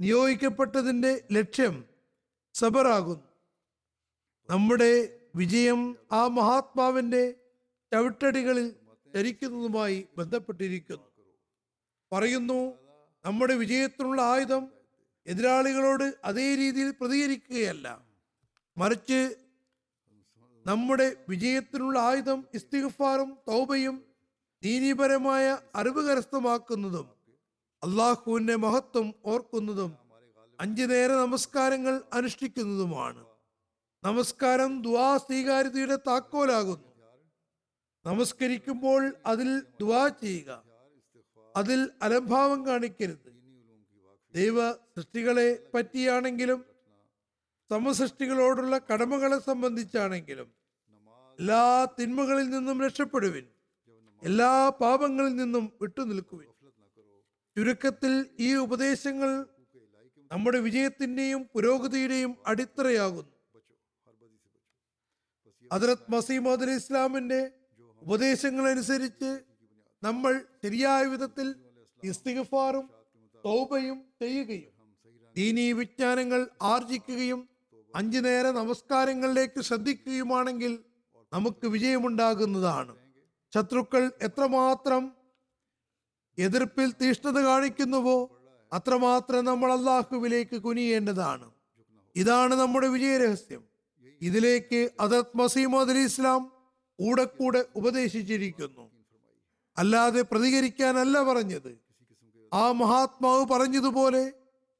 [0.00, 1.84] നിയോഗിക്കപ്പെട്ടതിന്റെ ലക്ഷ്യം
[2.54, 3.24] സബറാകുന്നു.
[4.50, 7.34] നമ്മുടെ വിജയം ആ മഹാത്മാവിന്റെ
[7.92, 8.74] ചവിട്ടടികളിൽ
[9.14, 11.04] ധരിക്കുന്നതുമായി ബന്ധപ്പെട്ടിരിക്കുന്നു.
[12.12, 12.85] പറയുന്നു
[13.26, 14.68] നമ്മുടെ വിജയത്തിനുള്ള ആയുധം
[15.26, 18.04] എതിരാളികളോട് അതേ രീതിയിൽ പ്രതികരിക്കുകയല്ല.
[18.78, 19.34] മറിച്ച്
[20.66, 24.04] നമ്മുടെ വിജയത്തിനുള്ള ആയുധം ഇസ്തിഗ്ഫാറും തൗബയും
[24.62, 27.10] ദീനീപരമായ അറിവ് കരസ്ഥമാക്കുന്നതും
[27.82, 29.96] അള്ളാഹുവിന്റെ മഹത്വം ഓർക്കുന്നതും
[30.60, 33.26] അഞ്ചു നേര നമസ്കാരങ്ങൾ അനുഷ്ഠിക്കുന്നതുമാണ്.
[34.04, 36.88] നമസ്കാരം ദുവാ സ്വീകാര്യതയുടെ താക്കോലാകുന്നു.
[38.06, 40.65] നമസ്കരിക്കുമ്പോൾ അതിൽ ദുവാ ചെയ്യുക.
[41.56, 43.32] അതിൽ അലംഭാവം കാണിക്കരുത്.
[44.34, 46.64] ദൈവ സൃഷ്ടികളെ പറ്റിയാണെങ്കിലും
[47.70, 50.52] സമസൃഷ്ടികളോടുള്ള കടമകളെ സംബന്ധിച്ചാണെങ്കിലും
[51.38, 53.46] എല്ലാ തിന്മകളിൽ നിന്നും രക്ഷപ്പെടുവിൻ.
[54.22, 56.48] എല്ലാ പാപങ്ങളിൽ നിന്നും വിട്ടുനിൽക്കുവിൻ
[57.56, 59.46] ചുരുക്കത്തിൽ ഈ ഉപദേശങ്ങൾ
[60.32, 63.32] നമ്മുടെ വിജയത്തിന്റെയും പുരോഗതിയുടെയും അടിത്തറയാകുന്നു.
[65.72, 67.50] ഹജറത് മസീമദ് ഇസ്ലാമിന്റെ
[68.02, 69.40] ഉപദേശങ്ങൾ അനുസരിച്ച്
[70.02, 71.54] നമ്മൾ ശരിയായ വിധത്തിൽ
[72.04, 72.90] ഇസ്തിഗഫാറും
[73.44, 74.72] തൗബയും ചെയ്യുകയും
[75.36, 77.48] ദീനീ വിജ്ഞാനങ്ങൾ ആർജിക്കുകയും
[77.94, 80.78] അഞ്ചു നേര നമസ്കാരങ്ങളിലേക്ക് ശ്രദ്ധിക്കുകയുമാണെങ്കിൽ
[81.32, 82.96] നമുക്ക് വിജയമുണ്ടാകുന്നതാണ്.
[83.54, 85.12] ശത്രുക്കൾ എത്രമാത്രം
[86.38, 88.38] എതിർപ്പിൽ തീഷ്ണത കാണിക്കുന്നുവോ
[88.72, 91.50] അത്രമാത്രം നമ്മൾ അള്ളാഹുവിലേക്ക് കുനിയേണ്ടതാണ്.
[92.16, 93.64] ഇതാണ് നമ്മുടെ വിജയരഹസ്യം.
[94.20, 96.52] ഇതിലേക്ക് അദത് മസീമദ് അലി ഇസ്ലാം
[96.98, 98.85] കൂടെ കൂടെ ഉപദേശിച്ചിരിക്കുന്നു.
[99.78, 101.78] അല്ലാതെ പ്രതികരിക്കാനല്ല പറഞ്ഞത്.
[102.54, 104.32] ആ മഹാത്മാവ് പറഞ്ഞതുപോലെ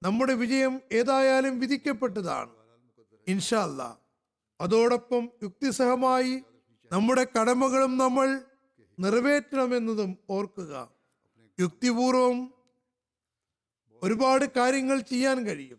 [0.03, 2.51] നമ്മുടെ വിജയം ഏതായാലും വിധിക്കപ്പെട്ടതാണ്.
[3.28, 3.99] ഇൻഷല്ല.
[4.61, 6.42] അതോടൊപ്പം യുക്തിസഹമായി
[6.92, 8.40] നമ്മുടെ കടമകളും നമ്മൾ
[8.99, 10.90] നിറവേറ്റണമെന്നതും ഓർക്കുക.
[11.61, 12.55] യുക്തിപൂർവം
[14.03, 15.78] ഒരുപാട് കാര്യങ്ങൾ ചെയ്യാൻ കഴിയും.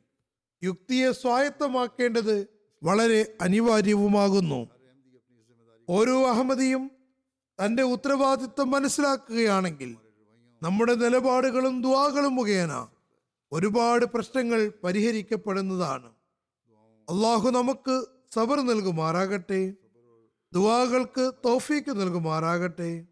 [0.63, 2.47] യുക്തിയെ സ്വായത്തമാക്കേണ്ടത്
[2.83, 4.69] വളരെ അനിവാര്യവുമാകുന്നു.
[5.89, 6.91] ഓരോ അഹമ്മദിയും
[7.59, 9.95] തന്റെ ഉത്തരവാദിത്വം മനസ്സിലാക്കുകയാണെങ്കിൽ
[10.61, 12.87] നമ്മുടെ നിലപാടുകളും ദുവാകളും മുഖേന
[13.51, 16.09] ഒരുപാട് പ്രശ്നങ്ങൾ പരിഹരിക്കപ്പെടുന്നതാണ്.
[17.09, 19.73] അള്ളാഹു നമുക്ക് സബർ നൽകുമാറാകട്ടെ.
[20.53, 23.05] ദുവാകൾക്ക് തോഫീക്ക് നൽകുമാറാകട്ടെ.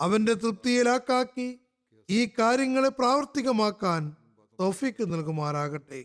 [0.00, 1.60] അവന്റെ തൃപ്തിയിലാക്കാക്കി
[2.10, 4.16] ഈ കാര്യങ്ങളെ പ്രാവർത്തികമാക്കാൻ
[4.60, 6.04] തോഫീക്ക് നൽകുമാറാകട്ടെ.